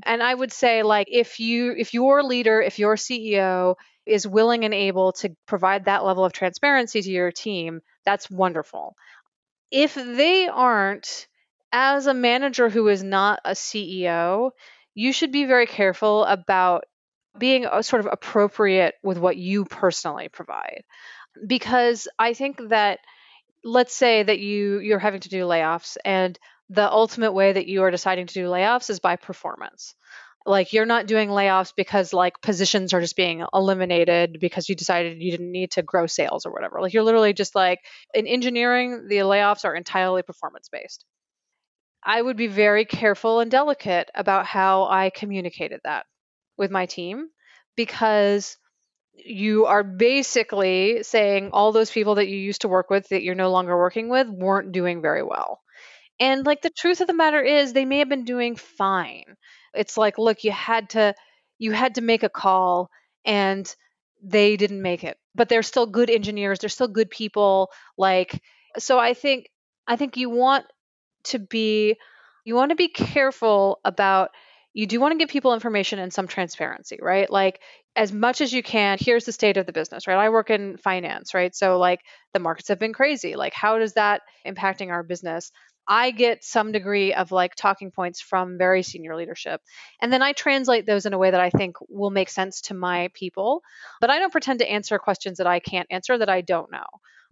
And 0.04 0.24
I 0.24 0.34
would 0.34 0.52
say 0.52 0.84
like 0.84 1.08
if 1.12 1.40
you 1.40 1.74
if 1.78 1.94
your 1.94 2.24
leader, 2.24 2.62
if 2.62 2.80
your 2.80 2.96
CEO 2.96 3.76
is 4.06 4.28
willing 4.28 4.66
and 4.66 4.74
able 4.74 5.14
to 5.14 5.36
provide 5.46 5.86
that 5.86 6.04
level 6.04 6.26
of 6.26 6.34
transparency 6.34 7.02
to 7.02 7.12
your 7.12 7.32
team, 7.32 7.82
that's 8.06 8.30
wonderful. 8.30 8.96
If 9.72 9.96
they 9.96 10.48
aren't, 10.48 11.28
as 11.72 12.06
a 12.06 12.14
manager 12.14 12.70
who 12.70 12.88
is 12.88 13.04
not 13.04 13.40
a 13.44 13.52
CEO, 13.52 14.52
you 14.94 15.12
should 15.12 15.32
be 15.32 15.46
very 15.46 15.66
careful 15.66 16.24
about 16.26 16.84
being 17.38 17.66
uh, 17.66 17.82
sort 17.82 18.02
of 18.02 18.10
appropriate 18.12 18.96
with 19.04 19.18
what 19.18 19.38
you 19.38 19.66
personally 19.66 20.30
provide. 20.30 20.84
because 21.48 22.08
I 22.20 22.34
think 22.34 22.60
that 22.70 23.00
let's 23.64 23.96
say 23.96 24.24
that 24.24 24.40
you 24.40 24.80
you're 24.80 25.00
having 25.00 25.22
to 25.22 25.30
do 25.30 25.46
layoffs 25.46 25.98
and 26.06 26.38
the 26.70 26.90
ultimate 26.92 27.34
way 27.34 27.54
that 27.54 27.68
you 27.68 27.84
are 27.84 27.92
deciding 27.92 28.28
to 28.28 28.34
do 28.34 28.48
layoffs 28.48 28.90
is 28.90 29.00
by 29.00 29.16
performance. 29.16 29.96
Like 30.46 30.74
you're 30.74 30.86
not 30.86 31.08
doing 31.08 31.30
layoffs 31.30 31.74
because 31.76 32.14
like 32.14 32.42
positions 32.42 32.94
are 32.94 33.02
just 33.02 33.16
being 33.16 33.46
eliminated 33.54 34.38
because 34.42 34.70
you 34.70 34.76
decided 34.76 35.22
you 35.22 35.32
didn't 35.32 35.52
need 35.52 35.72
to 35.72 35.84
grow 35.84 36.08
sales 36.08 36.46
or 36.46 36.52
whatever. 36.52 36.82
Like 36.82 36.94
you're 36.94 37.04
literally 37.04 37.34
just 37.34 37.56
like 37.56 37.80
in 38.14 38.28
engineering 38.28 39.08
the 39.10 39.18
layoffs 39.18 39.66
are 39.66 39.76
entirely 39.76 40.24
performance 40.24 40.70
based 40.70 41.06
i 42.04 42.22
would 42.22 42.38
be 42.38 42.48
very 42.48 42.86
careful 42.86 43.40
and 43.40 43.52
delicate 43.52 44.10
about 44.16 44.46
how 44.46 44.86
i 44.86 45.10
communicated 45.10 45.82
that 45.84 46.06
with 46.64 46.72
my 46.72 46.88
team 46.88 47.30
because 47.78 48.58
you 49.14 49.66
are 49.68 49.84
basically 49.84 51.04
saying 51.04 51.52
all 51.54 51.72
those 51.72 51.92
people 51.92 52.16
that 52.16 52.28
you 52.28 52.38
used 52.38 52.62
to 52.62 52.70
work 52.70 52.90
with 52.90 53.10
that 53.10 53.24
you're 53.24 53.36
no 53.36 53.52
longer 53.52 53.78
working 53.78 54.10
with 54.10 54.28
weren't 54.30 54.72
doing 54.72 55.02
very 55.02 55.24
well. 55.24 55.60
And 56.20 56.46
like 56.46 56.62
the 56.62 56.72
truth 56.72 57.02
of 57.02 57.08
the 57.08 57.14
matter 57.14 57.42
is 57.42 57.74
they 57.74 57.86
may 57.86 58.00
have 58.00 58.10
been 58.10 58.26
doing 58.26 58.56
fine. 58.56 59.36
It's 59.74 59.98
like 59.98 60.18
look, 60.18 60.44
you 60.44 60.52
had 60.52 60.92
to 60.92 61.16
you 61.60 61.74
had 61.74 61.96
to 61.96 62.02
make 62.02 62.24
a 62.24 62.30
call 62.30 62.90
and 63.26 63.74
they 64.24 64.58
didn't 64.58 64.82
make 64.82 65.04
it. 65.04 65.18
But 65.36 65.50
they're 65.50 65.64
still 65.64 65.88
good 65.88 66.10
engineers, 66.10 66.60
they're 66.60 66.70
still 66.70 66.88
good 66.88 67.10
people 67.10 67.72
like 67.98 68.42
so 68.80 69.00
I 69.00 69.14
think 69.14 69.50
I 69.88 69.96
think 69.98 70.18
you 70.18 70.30
want 70.30 70.66
to 71.26 71.40
be 71.40 71.98
you 72.46 72.56
want 72.56 72.72
to 72.72 72.76
be 72.76 72.90
careful 72.90 73.80
about 73.86 74.32
you 74.74 74.88
do 74.88 75.00
want 75.00 75.12
to 75.12 75.18
give 75.18 75.30
people 75.30 75.54
information 75.54 76.00
and 76.00 76.12
some 76.12 76.28
transparency, 76.28 76.98
right? 77.02 77.30
Like 77.30 77.60
as 77.96 78.12
much 78.12 78.42
as 78.42 78.52
you 78.52 78.64
can, 78.64 78.98
here's 79.00 79.26
the 79.26 79.32
state 79.32 79.58
of 79.58 79.66
the 79.66 79.74
business, 79.74 80.08
right? 80.08 80.18
I 80.18 80.30
work 80.30 80.50
in 80.50 80.78
finance, 80.78 81.34
right? 81.34 81.56
So 81.56 81.78
like 81.78 82.02
the 82.34 82.40
markets 82.40 82.70
have 82.70 82.80
been 82.80 82.94
crazy. 82.94 83.36
Like 83.36 83.54
how 83.54 83.78
does 83.78 83.94
that 83.94 84.22
impacting 84.48 84.90
our 84.90 85.04
business? 85.04 85.52
I 85.88 86.12
get 86.12 86.44
some 86.44 86.72
degree 86.72 87.14
of 87.14 87.32
like 87.32 87.56
talking 87.56 87.92
points 87.92 88.22
from 88.22 88.58
very 88.58 88.84
senior 88.84 89.16
leadership. 89.16 89.62
And 90.02 90.12
then 90.12 90.22
I 90.22 90.32
translate 90.32 90.86
those 90.86 91.06
in 91.06 91.14
a 91.14 91.18
way 91.18 91.30
that 91.30 91.42
I 91.42 91.50
think 91.50 91.76
will 91.90 92.10
make 92.10 92.30
sense 92.30 92.62
to 92.62 92.74
my 92.74 93.10
people. 93.14 93.62
But 94.00 94.10
I 94.10 94.18
don't 94.18 94.32
pretend 94.32 94.60
to 94.60 94.72
answer 94.72 94.98
questions 94.98 95.38
that 95.38 95.48
I 95.48 95.60
can't 95.60 95.88
answer 95.92 96.18
that 96.18 96.30
I 96.30 96.42
don't 96.42 96.72
know. 96.72 96.86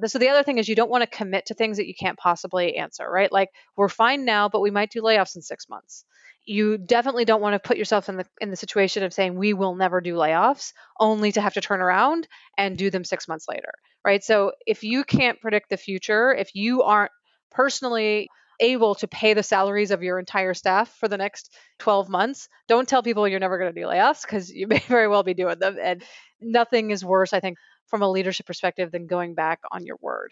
So 0.06 0.19
the 0.19 0.30
other 0.30 0.43
thing 0.43 0.58
is 0.58 0.67
you 0.67 0.75
don't 0.75 0.89
want 0.89 1.04
to 1.04 1.17
commit 1.17 1.45
to 1.47 1.54
things 1.54 1.77
that 1.77 1.88
you 1.88 1.93
can't 1.93 2.17
possibly 2.17 2.75
answer, 2.75 3.10
right? 3.10 3.32
Like 3.32 3.49
we're 3.77 3.88
fine 3.88 4.25
now, 4.25 4.49
but 4.49 4.62
we 4.62 4.71
might 4.71 4.91
do 4.91 5.01
layoffs 5.01 5.36
in 5.36 5.41
6 5.41 5.69
months 5.69 6.06
you 6.45 6.77
definitely 6.77 7.25
don't 7.25 7.41
want 7.41 7.54
to 7.54 7.67
put 7.67 7.77
yourself 7.77 8.10
in 8.10 8.17
the 8.17 8.25
in 8.39 8.49
the 8.49 8.56
situation 8.56 9.04
of 9.04 9.13
saying 9.13 9.36
we 9.36 9.54
will 9.54 9.75
never 9.75 10.01
do 10.01 10.15
layoffs 10.15 10.73
only 10.99 11.32
to 11.32 11.41
have 11.41 11.54
to 11.54 11.62
turn 11.62 11.82
around 11.82 12.27
and 12.58 12.77
do 12.77 12.89
them 12.89 13.04
6 13.04 13.27
months 13.27 13.47
later 13.47 13.71
right? 14.04 14.23
So 14.23 14.54
if 14.65 14.84
you 14.84 15.04
can't 15.04 15.39
predict 15.39 15.69
the 15.69 15.77
future 15.77 16.34
if 16.34 16.56
you 16.56 16.84
aren't 16.84 17.12
personally 17.51 18.30
able 18.60 18.95
to 18.95 19.08
pay 19.08 19.34
the 19.34 19.43
salaries 19.43 19.91
of 19.91 20.04
your 20.04 20.19
entire 20.19 20.54
staff 20.54 20.89
for 20.99 21.08
the 21.08 21.17
next 21.17 21.54
12 21.80 22.10
months 22.10 22.47
don't 22.67 22.88
tell 22.88 23.01
people 23.01 23.27
you're 23.27 23.39
never 23.39 23.58
going 23.58 23.73
to 23.73 23.80
do 23.82 23.88
layoffs 23.88 24.21
because 24.21 24.51
you 24.51 24.67
may 24.69 24.80
very 24.80 25.08
well 25.08 25.23
be 25.23 25.34
doing 25.34 25.58
them 25.60 25.77
and 25.82 26.04
nothing 26.39 26.91
is 26.91 27.04
worse 27.04 27.34
i 27.34 27.39
think 27.39 27.58
from 27.88 28.04
a 28.04 28.10
leadership 28.10 28.45
perspective 28.45 28.91
than 28.91 29.08
going 29.08 29.34
back 29.34 29.60
on 29.71 29.86
your 29.86 29.97
word 29.99 30.32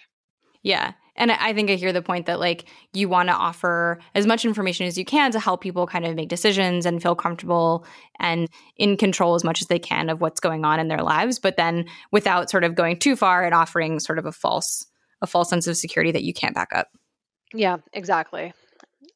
yeah. 0.63 0.93
And 1.15 1.33
I 1.33 1.51
think 1.53 1.69
I 1.69 1.75
hear 1.75 1.91
the 1.91 2.01
point 2.01 2.27
that 2.27 2.39
like 2.39 2.65
you 2.93 3.09
want 3.09 3.27
to 3.27 3.35
offer 3.35 3.99
as 4.15 4.25
much 4.25 4.45
information 4.45 4.87
as 4.87 4.97
you 4.97 5.03
can 5.03 5.31
to 5.31 5.39
help 5.39 5.59
people 5.61 5.85
kind 5.85 6.05
of 6.05 6.15
make 6.15 6.29
decisions 6.29 6.85
and 6.85 7.01
feel 7.01 7.15
comfortable 7.15 7.85
and 8.19 8.47
in 8.77 8.95
control 8.95 9.35
as 9.35 9.43
much 9.43 9.61
as 9.61 9.67
they 9.67 9.79
can 9.79 10.09
of 10.09 10.21
what's 10.21 10.39
going 10.39 10.63
on 10.63 10.79
in 10.79 10.87
their 10.87 11.03
lives, 11.03 11.37
but 11.37 11.57
then 11.57 11.85
without 12.11 12.49
sort 12.49 12.63
of 12.63 12.73
going 12.73 12.97
too 12.97 13.17
far 13.17 13.43
and 13.43 13.53
offering 13.53 13.99
sort 13.99 14.17
of 14.17 14.25
a 14.25 14.31
false 14.31 14.85
a 15.21 15.27
false 15.27 15.49
sense 15.49 15.67
of 15.67 15.75
security 15.75 16.13
that 16.13 16.23
you 16.23 16.33
can't 16.33 16.55
back 16.55 16.69
up. 16.73 16.87
Yeah, 17.53 17.77
exactly. 17.91 18.53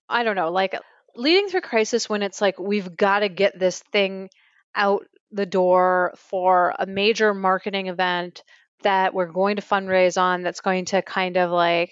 I 0.09 0.23
don't 0.23 0.35
know, 0.35 0.51
like 0.51 0.77
leading 1.15 1.47
through 1.47 1.61
crisis 1.61 2.09
when 2.09 2.21
it's 2.21 2.41
like 2.41 2.59
we've 2.59 2.97
got 2.97 3.19
to 3.19 3.29
get 3.29 3.57
this 3.57 3.79
thing 3.93 4.29
out 4.75 5.05
the 5.31 5.45
door 5.45 6.13
for 6.17 6.73
a 6.77 6.85
major 6.85 7.33
marketing 7.33 7.87
event 7.87 8.43
that 8.83 9.13
we're 9.13 9.31
going 9.31 9.55
to 9.57 9.61
fundraise 9.61 10.21
on 10.21 10.43
that's 10.43 10.61
going 10.61 10.85
to 10.85 11.01
kind 11.01 11.37
of 11.37 11.51
like 11.51 11.91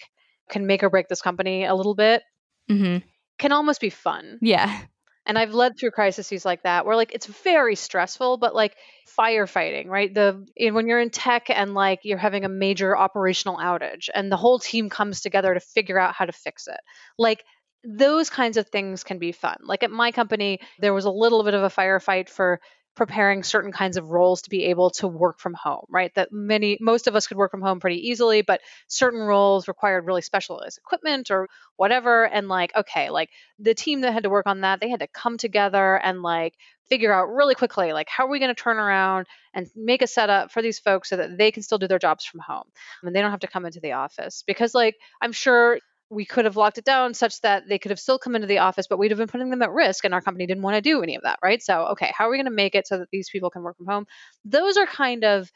can 0.50 0.68
make 0.68 0.84
or 0.84 0.90
break 0.90 1.08
this 1.08 1.22
company 1.22 1.66
a 1.66 1.76
little 1.76 1.96
bit 1.96 2.24
mm-hmm. 2.70 2.98
can 3.40 3.52
almost 3.52 3.82
be 3.82 3.90
fun. 3.90 4.38
Yeah. 4.42 4.82
And 5.26 5.38
I've 5.38 5.54
led 5.54 5.78
through 5.78 5.92
crises 5.92 6.46
like 6.46 6.64
that 6.64 6.86
where 6.86 6.96
like 6.96 7.14
it's 7.14 7.28
very 7.28 7.76
stressful, 7.76 8.38
but 8.38 8.56
like 8.56 8.76
firefighting, 9.18 9.88
right? 9.88 10.12
The 10.14 10.46
when 10.72 10.88
you're 10.88 11.00
in 11.00 11.12
tech 11.12 11.50
and 11.50 11.74
like 11.74 12.00
you're 12.04 12.18
having 12.18 12.44
a 12.44 12.50
major 12.50 12.98
operational 12.98 13.58
outage 13.58 14.10
and 14.14 14.32
the 14.32 14.38
whole 14.38 14.58
team 14.58 14.90
comes 14.90 15.22
together 15.22 15.54
to 15.54 15.60
figure 15.60 16.00
out 16.00 16.16
how 16.16 16.26
to 16.26 16.32
fix 16.32 16.68
it. 16.68 16.80
Like 17.20 17.44
those 17.84 18.30
kinds 18.30 18.58
of 18.58 18.70
things 18.70 19.04
can 19.04 19.20
be 19.20 19.32
fun. 19.32 19.58
Like 19.64 19.84
at 19.84 19.92
my 19.92 20.12
company, 20.12 20.60
there 20.80 20.94
was 20.94 21.06
a 21.06 21.12
little 21.12 21.44
bit 21.44 21.54
of 21.54 21.64
a 21.64 21.70
firefight 21.70 22.28
for 22.28 22.60
preparing 22.96 23.44
certain 23.44 23.72
kinds 23.72 23.98
of 23.98 24.10
roles 24.10 24.42
to 24.44 24.50
be 24.50 24.66
able 24.66 24.90
to 24.90 25.08
work 25.08 25.40
from 25.40 25.54
home, 25.54 25.86
right? 25.90 26.14
That 26.16 26.30
many, 26.32 26.78
most 26.82 27.08
of 27.08 27.16
us 27.16 27.28
could 27.28 27.38
work 27.38 27.52
from 27.52 27.62
home 27.62 27.80
pretty 27.80 28.10
easily, 28.10 28.42
but 28.42 28.62
certain 28.88 29.20
roles 29.20 29.68
required 29.68 30.06
really 30.06 30.22
specialized 30.22 30.78
equipment 30.78 31.32
or 31.32 31.48
whatever. 31.78 32.26
And 32.26 32.48
like, 32.48 32.76
okay, 32.76 33.10
like 33.10 33.30
the 33.60 33.74
team 33.74 34.02
that 34.02 34.14
had 34.14 34.24
to 34.24 34.30
work 34.30 34.46
on 34.48 34.62
that, 34.62 34.82
they 34.82 34.90
had 34.90 35.00
to 35.00 35.08
come 35.08 35.38
together 35.38 35.96
and 35.96 36.22
like 36.22 36.54
figure 36.90 37.14
out 37.14 37.30
really 37.34 37.56
quickly, 37.56 37.94
like, 37.94 38.10
how 38.10 38.26
are 38.26 38.30
we 38.30 38.40
going 38.40 38.54
to 38.54 38.62
turn 38.62 38.78
around 38.78 39.26
and 39.54 39.68
make 39.78 40.02
a 40.02 40.08
setup 40.08 40.52
for 40.52 40.62
these 40.62 40.78
folks 40.78 41.08
so 41.10 41.16
that 41.16 41.38
they 41.38 41.50
can 41.50 41.64
still 41.64 41.78
do 41.78 41.88
their 41.88 42.00
jobs 42.00 42.26
from 42.26 42.42
home 42.42 42.66
and 43.02 43.16
they 43.16 43.22
don't 43.22 43.32
have 43.32 43.40
to 43.40 43.48
come 43.48 43.66
into 43.66 43.80
the 43.80 43.94
office? 43.94 44.44
Because, 44.46 44.76
like, 44.76 44.98
I'm 45.22 45.32
sure 45.32 45.80
we 46.12 46.26
could 46.26 46.46
have 46.46 46.58
locked 46.58 46.78
it 46.78 46.84
down 46.84 47.14
such 47.14 47.40
that 47.42 47.64
they 47.70 47.80
could 47.80 47.92
have 47.92 48.00
still 48.00 48.20
come 48.20 48.36
into 48.36 48.48
the 48.48 48.60
office, 48.60 48.86
but 48.88 49.00
we'd 49.00 49.12
have 49.12 49.18
been 49.18 49.28
putting 49.28 49.50
them 49.50 49.62
at 49.62 49.72
risk, 49.72 50.04
and 50.04 50.14
our 50.14 50.22
company 50.22 50.46
didn't 50.46 50.64
want 50.64 50.76
to 50.76 50.82
do 50.82 51.02
any 51.02 51.16
of 51.16 51.24
that, 51.24 51.40
right? 51.42 51.64
So, 51.64 51.88
okay, 51.94 52.12
how 52.16 52.28
are 52.28 52.32
we 52.32 52.38
going 52.38 52.46
to 52.46 52.52
make 52.52 52.76
it 52.76 52.86
so 52.86 53.00
that 53.00 53.08
these 53.12 53.30
people 53.30 53.50
can 53.50 53.64
work 53.64 53.78
from 53.78 53.88
home? 53.88 54.06
Those 54.44 54.78
are 54.78 54.86
kind 54.86 55.24
of 55.24 55.50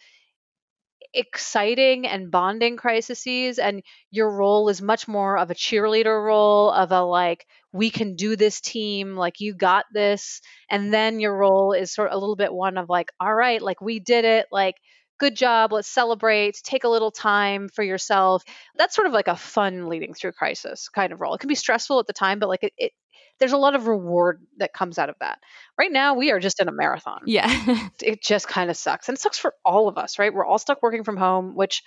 exciting 1.14 2.06
and 2.08 2.30
bonding 2.30 2.78
crises 2.78 3.58
and 3.58 3.82
your 4.12 4.30
role 4.30 4.68
is 4.70 4.82
much 4.82 5.08
more 5.08 5.38
of 5.38 5.50
a 5.50 5.56
cheerleader 5.56 6.24
role 6.26 6.70
of 6.72 6.92
a 6.92 7.02
like 7.02 7.46
we 7.72 7.90
can 7.90 8.16
do 8.16 8.36
this 8.36 8.60
team 8.60 9.16
like 9.16 9.40
you 9.40 9.54
got 9.54 9.86
this 9.94 10.42
and 10.70 10.94
then 10.94 11.22
your 11.22 11.36
role 11.36 11.72
is 11.72 11.94
sort 11.94 12.10
of 12.10 12.16
a 12.16 12.18
little 12.18 12.36
bit 12.36 12.54
one 12.54 12.78
of 12.78 12.90
like 12.90 13.12
all 13.20 13.34
right 13.34 13.62
like 13.62 13.80
we 13.80 14.00
did 14.00 14.26
it 14.26 14.48
like 14.52 14.76
good 15.20 15.36
job, 15.36 15.72
let's 15.72 15.88
celebrate, 15.88 16.60
take 16.64 16.84
a 16.84 16.90
little 16.90 17.12
time 17.12 17.70
for 17.70 17.84
yourself. 17.84 18.44
That's 18.78 18.96
sort 18.96 19.08
of 19.08 19.14
like 19.14 19.28
a 19.28 19.36
fun 19.36 19.88
leading 19.88 20.14
through 20.14 20.34
crisis 20.34 20.90
kind 20.90 21.14
of 21.14 21.22
role. 21.22 21.34
It 21.34 21.40
can 21.40 21.48
be 21.48 21.56
stressful 21.56 22.00
at 22.00 22.08
the 22.08 22.14
time, 22.14 22.40
but 22.40 22.50
like 22.50 22.64
it, 22.64 22.74
it 22.78 22.92
there's 23.40 23.52
a 23.52 23.58
lot 23.58 23.76
of 23.76 23.88
reward 23.88 24.42
that 24.58 24.74
comes 24.74 24.98
out 24.98 25.10
of 25.10 25.16
that. 25.20 25.40
Right 25.78 25.92
now, 25.92 26.14
we 26.14 26.32
are 26.32 26.40
just 26.40 26.62
in 26.62 26.70
a 26.70 26.72
marathon. 26.72 27.22
Yeah. 27.26 27.50
it 28.02 28.22
just 28.24 28.48
kind 28.48 28.70
of 28.70 28.78
sucks. 28.78 29.10
And 29.10 29.18
it 29.18 29.22
sucks 29.22 29.38
for 29.38 29.54
all 29.66 29.88
of 29.90 29.98
us, 29.98 30.18
right? 30.20 30.34
We're 30.34 30.46
all 30.46 30.58
stuck 30.58 30.82
working 30.82 31.04
from 31.04 31.18
home, 31.18 31.56
which 31.56 31.84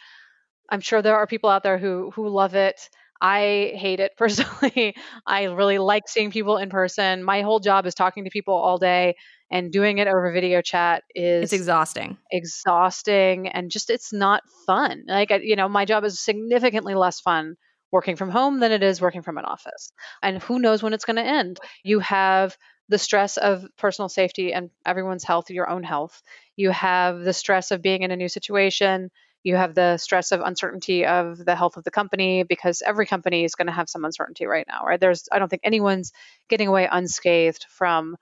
I'm 0.69 0.81
sure 0.81 1.03
there 1.03 1.17
are 1.17 1.27
people 1.27 1.51
out 1.51 1.63
there 1.63 1.79
who 1.79 2.11
who 2.15 2.29
love 2.29 2.55
it. 2.55 2.89
I 3.21 3.73
hate 3.75 4.01
it 4.01 4.13
personally. 4.19 4.95
I 5.27 5.45
really 5.45 5.79
like 5.79 6.09
seeing 6.09 6.31
people 6.31 6.59
in 6.59 6.71
person. 6.71 7.23
My 7.23 7.43
whole 7.43 7.61
job 7.61 7.87
is 7.87 7.95
talking 7.95 8.25
to 8.25 8.31
people 8.31 8.55
all 8.55 8.79
day 8.79 9.17
and 9.51 9.73
doing 9.73 9.99
it 9.99 10.09
over 10.09 10.33
video 10.33 10.61
chat 10.61 11.05
is 11.15 11.45
it's 11.45 11.53
exhausting. 11.53 12.19
exhausting 12.31 13.49
and 13.49 13.71
just 13.71 13.91
it's 13.91 14.13
not 14.13 14.43
fun. 14.67 15.05
Like 15.07 15.31
you 15.43 15.57
know 15.57 15.69
my 15.69 15.85
job 15.85 16.05
is 16.05 16.21
significantly 16.21 16.95
less 16.95 17.21
fun 17.21 17.57
working 17.91 18.17
from 18.17 18.31
home 18.31 18.61
than 18.61 18.73
it 18.73 18.83
is 18.83 19.01
working 19.01 19.23
from 19.23 19.39
an 19.39 19.45
office. 19.45 19.93
And 20.23 20.43
who 20.43 20.59
knows 20.59 20.83
when 20.83 20.93
it's 20.93 21.05
going 21.05 21.17
to 21.17 21.23
end. 21.23 21.59
You 21.83 22.01
have 22.01 22.57
the 22.89 22.99
stress 22.99 23.37
of 23.37 23.65
personal 23.77 24.09
safety 24.09 24.53
and 24.53 24.71
everyone's 24.85 25.25
health 25.25 25.51
your 25.51 25.69
own 25.69 25.83
health. 25.83 26.23
You 26.57 26.71
have 26.71 27.21
the 27.21 27.33
stress 27.33 27.71
of 27.71 27.83
being 27.83 28.03
in 28.03 28.11
a 28.11 28.17
new 28.17 28.29
situation. 28.29 29.11
You 29.43 29.57
have 29.57 29.75
the 29.75 29.97
stress 29.99 30.33
of 30.33 30.41
uncertainty 30.41 31.07
of 31.07 31.43
the 31.45 31.55
health 31.55 31.77
of 31.77 31.85
the 31.85 31.91
company 31.91 32.43
because 32.43 32.83
every 32.85 33.07
company 33.07 33.45
is 33.45 33.55
going 33.55 33.67
to 33.67 33.73
have 33.73 33.89
some 33.89 34.05
uncertainty 34.05 34.47
right 34.47 34.67
now 34.69 34.85
right? 34.85 35.01
There's 35.01 35.29
i 35.33 35.39
don't 35.39 35.49
think 35.49 35.63
anyone's 35.65 36.13
getting 36.49 36.69
away 36.69 36.89
unscathed 36.91 37.65
from 37.71 38.17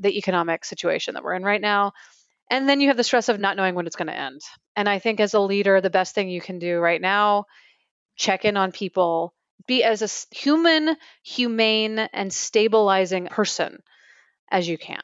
the 0.00 0.16
economic 0.16 0.64
situation 0.64 1.14
that 1.14 1.22
we're 1.22 1.34
in 1.34 1.44
right 1.44 1.60
now. 1.60 1.92
And 2.50 2.68
then 2.68 2.80
you 2.80 2.88
have 2.88 2.96
the 2.96 3.04
stress 3.04 3.28
of 3.28 3.38
not 3.38 3.56
knowing 3.56 3.76
when 3.76 3.86
it's 3.86 3.96
going 3.96 4.08
to 4.08 4.16
end. 4.16 4.40
And 4.74 4.88
I 4.88 4.98
think 4.98 5.20
as 5.20 5.34
a 5.34 5.40
leader, 5.40 5.80
the 5.80 5.90
best 5.90 6.14
thing 6.14 6.28
you 6.28 6.40
can 6.40 6.58
do 6.58 6.80
right 6.80 7.00
now, 7.00 7.44
check 8.16 8.44
in 8.44 8.56
on 8.56 8.72
people, 8.72 9.32
be 9.68 9.84
as 9.84 10.02
a 10.02 10.34
human, 10.34 10.96
humane, 11.22 11.98
and 11.98 12.32
stabilizing 12.32 13.26
person 13.26 13.82
as 14.50 14.68
you 14.68 14.78
can. 14.78 15.02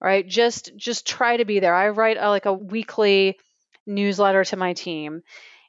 Right? 0.00 0.26
Just 0.26 0.72
just 0.76 1.06
try 1.06 1.36
to 1.36 1.44
be 1.44 1.60
there. 1.60 1.74
I 1.74 1.90
write 1.90 2.16
a, 2.18 2.28
like 2.30 2.46
a 2.46 2.54
weekly 2.54 3.38
newsletter 3.86 4.44
to 4.44 4.56
my 4.56 4.72
team, 4.72 5.20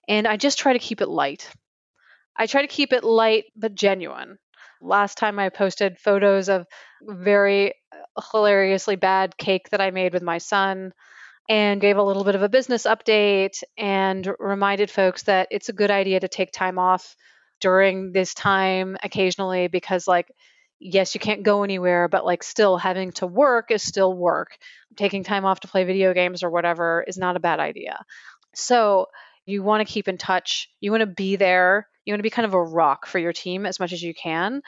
and 0.08 0.26
I 0.26 0.38
just 0.38 0.58
try 0.58 0.74
to 0.74 0.80
keep 0.80 1.02
it 1.02 1.10
light. 1.10 1.50
I 2.38 2.48
try 2.48 2.62
to 2.62 2.68
keep 2.68 2.94
it 2.94 3.04
light 3.04 3.46
but 3.58 3.76
genuine. 3.76 4.38
Last 4.82 5.18
time 5.18 5.38
I 5.38 5.50
posted 5.50 6.00
photos 6.00 6.48
of 6.48 6.66
very 7.02 7.74
hilariously 8.32 8.96
bad 8.96 9.38
cake 9.38 9.70
that 9.70 9.82
I 9.82 9.92
made 9.92 10.14
with 10.14 10.24
my 10.24 10.38
son. 10.38 10.94
and 11.50 11.82
gave 11.82 11.98
a 11.98 12.04
little 12.04 12.24
bit 12.24 12.36
of 12.36 12.44
a 12.44 12.50
business 12.50 12.84
update 12.86 13.62
and 13.78 14.34
reminded 14.40 14.90
folks 14.90 15.24
that 15.24 15.48
it's 15.52 15.70
a 15.70 15.74
good 15.74 15.92
idea 15.92 16.20
to 16.20 16.28
take 16.28 16.52
time 16.52 16.78
off 16.80 17.16
during 17.60 18.12
this 18.14 18.34
time 18.34 18.96
occasionally 19.04 19.68
because 19.68 20.08
like 20.08 20.32
yes 20.80 21.14
you 21.14 21.20
can't 21.20 21.44
go 21.44 21.64
anywhere 21.64 22.08
but 22.08 22.26
like 22.26 22.44
still 22.44 22.78
having 22.78 23.12
to 23.12 23.28
work 23.28 23.72
is 23.72 23.84
still 23.84 24.14
work. 24.14 24.58
Taking 24.96 25.24
time 25.24 25.46
off 25.46 25.62
to 25.62 25.68
play 25.68 25.84
video 25.84 26.14
games 26.14 26.44
or 26.44 26.50
whatever 26.50 27.04
is 27.08 27.18
not 27.18 27.36
a 27.36 27.40
bad 27.40 27.60
idea. 27.60 28.00
So 28.56 29.08
you 29.46 29.64
want 29.64 29.86
to 29.86 29.92
keep 29.92 30.08
in 30.08 30.18
touch. 30.18 30.70
You 30.80 30.92
want 30.92 31.02
to 31.02 31.08
be 31.08 31.36
there. 31.36 31.88
You 32.06 32.14
want 32.14 32.20
to 32.20 32.24
be 32.24 32.30
kind 32.30 32.46
of 32.46 32.54
a 32.54 32.64
rock 32.64 33.06
for 33.08 33.20
your 33.20 33.34
team 33.34 33.66
as 33.66 33.80
much 33.80 33.94
as 33.94 34.02
you 34.02 34.14
can 34.14 34.62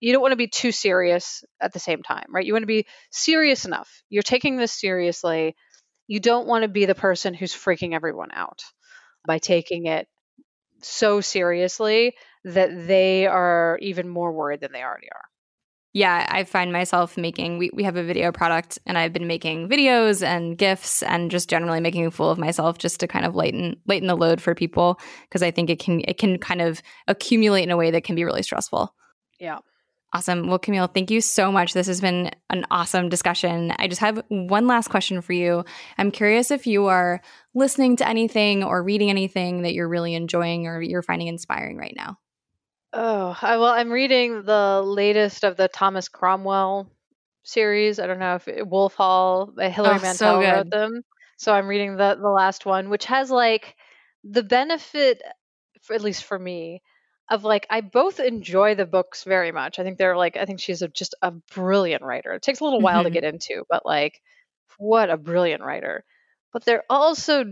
you 0.00 0.12
don't 0.12 0.22
want 0.22 0.32
to 0.32 0.36
be 0.36 0.48
too 0.48 0.72
serious 0.72 1.44
at 1.60 1.72
the 1.72 1.78
same 1.78 2.02
time 2.02 2.26
right 2.30 2.46
you 2.46 2.52
want 2.52 2.62
to 2.62 2.66
be 2.66 2.86
serious 3.10 3.64
enough 3.64 4.02
you're 4.08 4.22
taking 4.22 4.56
this 4.56 4.72
seriously 4.72 5.54
you 6.06 6.18
don't 6.18 6.48
want 6.48 6.62
to 6.62 6.68
be 6.68 6.86
the 6.86 6.94
person 6.94 7.34
who's 7.34 7.54
freaking 7.54 7.94
everyone 7.94 8.30
out 8.32 8.62
by 9.26 9.38
taking 9.38 9.86
it 9.86 10.08
so 10.82 11.20
seriously 11.20 12.14
that 12.44 12.70
they 12.86 13.26
are 13.26 13.78
even 13.82 14.08
more 14.08 14.32
worried 14.32 14.60
than 14.60 14.72
they 14.72 14.82
already 14.82 15.08
are. 15.14 15.24
Yeah, 15.92 16.26
I 16.28 16.44
find 16.44 16.72
myself 16.72 17.16
making 17.16 17.58
we, 17.58 17.70
we 17.72 17.82
have 17.82 17.96
a 17.96 18.04
video 18.04 18.30
product 18.30 18.78
and 18.86 18.96
I've 18.96 19.12
been 19.12 19.26
making 19.26 19.68
videos 19.68 20.24
and 20.24 20.56
gifs 20.56 21.02
and 21.02 21.30
just 21.32 21.50
generally 21.50 21.80
making 21.80 22.06
a 22.06 22.12
fool 22.12 22.30
of 22.30 22.38
myself 22.38 22.78
just 22.78 23.00
to 23.00 23.08
kind 23.08 23.24
of 23.24 23.34
lighten 23.34 23.76
lighten 23.86 24.06
the 24.06 24.16
load 24.16 24.40
for 24.40 24.54
people 24.54 25.00
because 25.28 25.42
I 25.42 25.50
think 25.50 25.68
it 25.68 25.80
can 25.80 26.00
it 26.06 26.16
can 26.16 26.38
kind 26.38 26.62
of 26.62 26.80
accumulate 27.08 27.64
in 27.64 27.70
a 27.70 27.76
way 27.76 27.90
that 27.90 28.04
can 28.04 28.14
be 28.14 28.24
really 28.24 28.44
stressful. 28.44 28.94
Yeah. 29.40 29.58
Awesome. 30.12 30.48
Well, 30.48 30.58
Camille, 30.58 30.88
thank 30.88 31.10
you 31.10 31.20
so 31.20 31.52
much. 31.52 31.72
This 31.72 31.86
has 31.86 32.00
been 32.00 32.30
an 32.50 32.66
awesome 32.70 33.08
discussion. 33.08 33.72
I 33.78 33.86
just 33.86 34.00
have 34.00 34.20
one 34.28 34.66
last 34.66 34.88
question 34.88 35.20
for 35.20 35.32
you. 35.32 35.64
I'm 35.98 36.10
curious 36.10 36.50
if 36.50 36.66
you 36.66 36.86
are 36.86 37.20
listening 37.54 37.96
to 37.96 38.08
anything 38.08 38.64
or 38.64 38.82
reading 38.82 39.08
anything 39.08 39.62
that 39.62 39.72
you're 39.72 39.88
really 39.88 40.14
enjoying 40.14 40.66
or 40.66 40.82
you're 40.82 41.02
finding 41.02 41.28
inspiring 41.28 41.76
right 41.76 41.94
now. 41.96 42.18
Oh, 42.92 43.38
I, 43.40 43.56
well, 43.58 43.72
I'm 43.72 43.90
reading 43.90 44.42
the 44.42 44.82
latest 44.84 45.44
of 45.44 45.56
the 45.56 45.68
Thomas 45.68 46.08
Cromwell 46.08 46.90
series. 47.44 48.00
I 48.00 48.08
don't 48.08 48.18
know 48.18 48.34
if 48.34 48.48
it, 48.48 48.66
Wolf 48.66 48.94
Hall, 48.94 49.52
Hilary 49.56 49.98
oh, 49.98 50.02
Mantel 50.02 50.16
so 50.16 50.40
wrote 50.40 50.70
them. 50.70 51.02
So 51.36 51.54
I'm 51.54 51.68
reading 51.68 51.96
the 51.96 52.18
the 52.20 52.28
last 52.28 52.66
one, 52.66 52.90
which 52.90 53.04
has 53.06 53.30
like 53.30 53.76
the 54.24 54.42
benefit, 54.42 55.22
for, 55.82 55.94
at 55.94 56.02
least 56.02 56.24
for 56.24 56.38
me, 56.38 56.82
of 57.30 57.44
like 57.44 57.66
I 57.70 57.80
both 57.80 58.18
enjoy 58.18 58.74
the 58.74 58.84
books 58.84 59.22
very 59.24 59.52
much. 59.52 59.78
I 59.78 59.84
think 59.84 59.96
they're 59.98 60.16
like 60.16 60.36
I 60.36 60.44
think 60.44 60.60
she's 60.60 60.82
a, 60.82 60.88
just 60.88 61.14
a 61.22 61.30
brilliant 61.30 62.02
writer. 62.02 62.32
It 62.32 62.42
takes 62.42 62.60
a 62.60 62.64
little 62.64 62.80
while 62.80 63.04
mm-hmm. 63.04 63.14
to 63.14 63.20
get 63.20 63.24
into, 63.24 63.64
but 63.70 63.86
like 63.86 64.20
what 64.78 65.10
a 65.10 65.16
brilliant 65.16 65.62
writer. 65.62 66.04
But 66.52 66.64
they're 66.64 66.84
also 66.90 67.44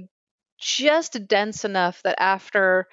just 0.58 1.28
dense 1.28 1.64
enough 1.64 2.02
that 2.02 2.20
after 2.20 2.88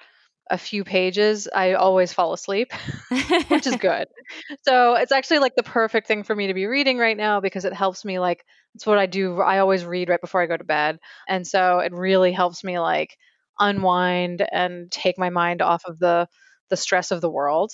a 0.48 0.56
few 0.56 0.84
pages 0.84 1.48
I 1.52 1.72
always 1.72 2.12
fall 2.12 2.32
asleep, 2.32 2.72
which 3.48 3.66
is 3.66 3.76
good. 3.76 4.06
So 4.62 4.94
it's 4.94 5.12
actually 5.12 5.38
like 5.38 5.54
the 5.54 5.62
perfect 5.62 6.08
thing 6.08 6.24
for 6.24 6.34
me 6.34 6.48
to 6.48 6.54
be 6.54 6.66
reading 6.66 6.98
right 6.98 7.16
now 7.16 7.40
because 7.40 7.64
it 7.64 7.72
helps 7.72 8.04
me 8.04 8.18
like 8.18 8.44
it's 8.74 8.84
what 8.84 8.98
I 8.98 9.06
do. 9.06 9.40
I 9.40 9.60
always 9.60 9.84
read 9.84 10.08
right 10.08 10.20
before 10.20 10.42
I 10.42 10.46
go 10.46 10.56
to 10.56 10.64
bed. 10.64 10.98
And 11.28 11.46
so 11.46 11.78
it 11.78 11.92
really 11.92 12.32
helps 12.32 12.64
me 12.64 12.80
like 12.80 13.16
unwind 13.58 14.44
and 14.52 14.90
take 14.90 15.18
my 15.18 15.30
mind 15.30 15.62
off 15.62 15.84
of 15.86 16.00
the 16.00 16.28
the 16.68 16.76
stress 16.76 17.10
of 17.10 17.20
the 17.20 17.30
world. 17.30 17.72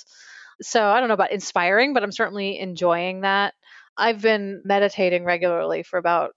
So 0.61 0.85
I 0.85 0.99
don't 1.01 1.09
know 1.09 1.15
about 1.15 1.33
inspiring, 1.33 1.95
but 1.95 2.03
I'm 2.03 2.13
certainly 2.13 2.59
enjoying 2.59 3.23
that. 3.23 3.55
I've 3.97 4.23
been 4.23 4.63
meditating 4.65 5.25
regularly 5.25 5.83
for 5.83 5.99
about 5.99 6.35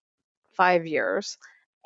five 0.53 0.85
years. 0.85 1.37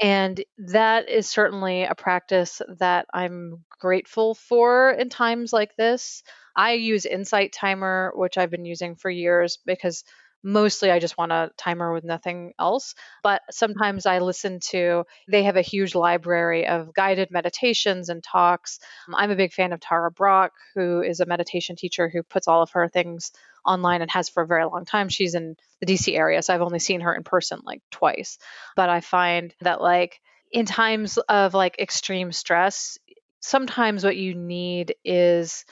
And 0.01 0.41
that 0.57 1.09
is 1.09 1.27
certainly 1.27 1.83
a 1.83 1.95
practice 1.95 2.61
that 2.77 3.05
I'm 3.13 3.65
grateful 3.79 4.33
for 4.33 4.91
in 4.91 5.09
times 5.09 5.51
like 5.51 5.75
this. 5.75 6.23
I 6.55 6.73
use 6.73 7.05
Insight 7.05 7.51
Timer, 7.51 8.13
which 8.15 8.37
I've 8.37 8.51
been 8.51 8.65
using 8.65 8.95
for 8.95 9.09
years 9.09 9.59
because 9.65 10.03
mostly 10.43 10.91
I 10.91 10.99
just 10.99 11.17
want 11.17 11.31
a 11.31 11.51
timer 11.57 11.93
with 11.93 12.03
nothing 12.03 12.53
else. 12.59 12.95
But 13.23 13.41
sometimes 13.51 14.05
I 14.05 14.19
listen 14.19 14.59
to, 14.71 15.05
they 15.27 15.43
have 15.43 15.57
a 15.57 15.61
huge 15.61 15.95
library 15.95 16.67
of 16.67 16.93
guided 16.93 17.31
meditations 17.31 18.09
and 18.09 18.23
talks. 18.23 18.79
Um, 19.07 19.15
I'm 19.15 19.31
a 19.31 19.35
big 19.35 19.53
fan 19.53 19.73
of 19.73 19.79
Tara 19.79 20.11
Brach, 20.11 20.51
who 20.75 21.01
is 21.01 21.19
a 21.19 21.25
meditation 21.25 21.75
teacher 21.75 22.09
who 22.09 22.23
puts 22.23 22.47
all 22.47 22.61
of 22.61 22.71
her 22.71 22.87
things 22.87 23.31
online 23.65 24.01
and 24.01 24.11
has 24.11 24.29
for 24.29 24.43
a 24.43 24.47
very 24.47 24.65
long 24.65 24.85
time. 24.85 25.09
She's 25.09 25.35
in 25.35 25.55
the 25.79 25.85
DC 25.85 26.15
area, 26.15 26.41
so 26.41 26.53
I've 26.53 26.61
only 26.61 26.79
seen 26.79 27.01
her 27.01 27.13
in 27.13 27.23
person 27.23 27.59
like 27.63 27.81
twice. 27.91 28.37
But 28.75 28.89
I 28.89 29.01
find 29.01 29.53
that, 29.61 29.81
like, 29.81 30.21
in 30.51 30.65
times 30.65 31.17
of 31.17 31.53
like 31.53 31.77
extreme 31.79 32.31
stress, 32.31 32.97
sometimes 33.39 34.03
what 34.03 34.17
you 34.17 34.33
need 34.35 34.95
is 35.05 35.65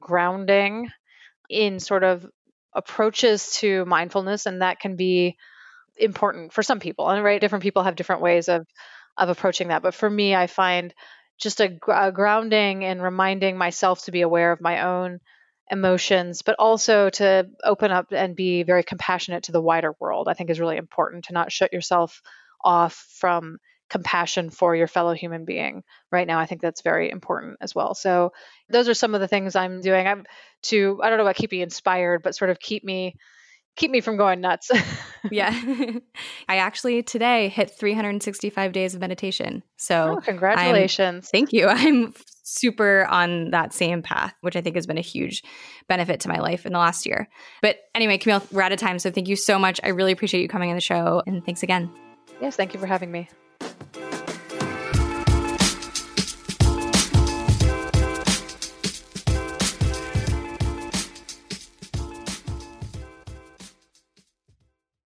grounding 0.00 0.90
in 1.48 1.78
sort 1.78 2.04
of 2.04 2.26
approaches 2.76 3.52
to 3.52 3.84
mindfulness 3.86 4.46
and 4.46 4.62
that 4.62 4.78
can 4.78 4.96
be 4.96 5.36
important 5.96 6.52
for 6.52 6.62
some 6.62 6.78
people 6.78 7.08
and 7.08 7.24
right 7.24 7.40
different 7.40 7.62
people 7.62 7.82
have 7.82 7.96
different 7.96 8.22
ways 8.22 8.48
of 8.48 8.66
of 9.18 9.30
approaching 9.30 9.68
that. 9.68 9.82
But 9.82 9.94
for 9.94 10.08
me 10.08 10.34
i 10.34 10.46
find 10.46 10.94
just 11.38 11.60
a, 11.60 11.78
a 11.88 12.12
grounding 12.12 12.84
and 12.84 13.02
reminding 13.02 13.58
myself 13.58 14.04
to 14.04 14.12
be 14.12 14.22
aware 14.22 14.52
of 14.52 14.60
my 14.60 14.82
own 14.82 15.20
emotions 15.70 16.42
but 16.42 16.56
also 16.58 17.10
to 17.10 17.48
open 17.64 17.90
up 17.90 18.06
and 18.12 18.36
be 18.36 18.62
very 18.62 18.84
compassionate 18.84 19.44
to 19.44 19.52
the 19.52 19.60
wider 19.60 19.94
world 19.98 20.28
i 20.28 20.34
think 20.34 20.48
is 20.48 20.60
really 20.60 20.76
important 20.76 21.24
to 21.24 21.32
not 21.32 21.50
shut 21.50 21.72
yourself 21.72 22.22
off 22.62 23.04
from 23.18 23.58
compassion 23.88 24.50
for 24.50 24.74
your 24.74 24.88
fellow 24.88 25.14
human 25.14 25.44
being 25.44 25.82
right 26.10 26.26
now 26.26 26.40
i 26.40 26.46
think 26.46 26.60
that's 26.60 26.82
very 26.82 27.10
important 27.10 27.56
as 27.60 27.74
well. 27.74 27.94
So 27.94 28.32
those 28.68 28.88
are 28.88 28.94
some 28.94 29.14
of 29.14 29.20
the 29.20 29.28
things 29.28 29.54
i'm 29.56 29.80
doing. 29.80 30.06
I'm 30.06 30.24
to 30.64 31.00
i 31.02 31.08
don't 31.08 31.18
know 31.18 31.24
about 31.24 31.36
keep 31.36 31.52
me 31.52 31.62
inspired 31.62 32.22
but 32.22 32.34
sort 32.34 32.50
of 32.50 32.58
keep 32.58 32.82
me 32.84 33.14
keep 33.76 33.90
me 33.90 34.00
from 34.00 34.16
going 34.16 34.40
nuts. 34.40 34.70
Yeah. 35.32 35.50
I 36.48 36.58
actually 36.58 37.02
today 37.02 37.48
hit 37.48 37.76
365 37.76 38.70
days 38.70 38.94
of 38.94 39.00
meditation. 39.00 39.64
So 39.76 40.18
oh, 40.18 40.20
congratulations. 40.20 41.26
I'm, 41.26 41.28
thank 41.28 41.52
you. 41.52 41.66
I'm 41.68 42.14
super 42.44 43.04
on 43.06 43.50
that 43.50 43.72
same 43.72 44.02
path 44.02 44.32
which 44.42 44.54
i 44.54 44.60
think 44.60 44.76
has 44.76 44.86
been 44.86 44.98
a 44.98 45.00
huge 45.00 45.42
benefit 45.88 46.20
to 46.20 46.28
my 46.28 46.38
life 46.38 46.64
in 46.64 46.72
the 46.72 46.78
last 46.78 47.06
year. 47.06 47.28
But 47.60 47.78
anyway 47.92 48.18
camille 48.18 48.42
we're 48.52 48.62
out 48.62 48.70
of 48.70 48.78
time 48.78 49.00
so 49.00 49.10
thank 49.10 49.26
you 49.26 49.34
so 49.34 49.58
much. 49.58 49.80
I 49.82 49.88
really 49.88 50.12
appreciate 50.12 50.42
you 50.42 50.48
coming 50.48 50.70
on 50.70 50.76
the 50.76 50.80
show 50.80 51.24
and 51.26 51.44
thanks 51.44 51.64
again. 51.64 51.90
Yes, 52.40 52.54
thank 52.54 52.72
you 52.72 52.78
for 52.78 52.86
having 52.86 53.10
me. 53.10 53.28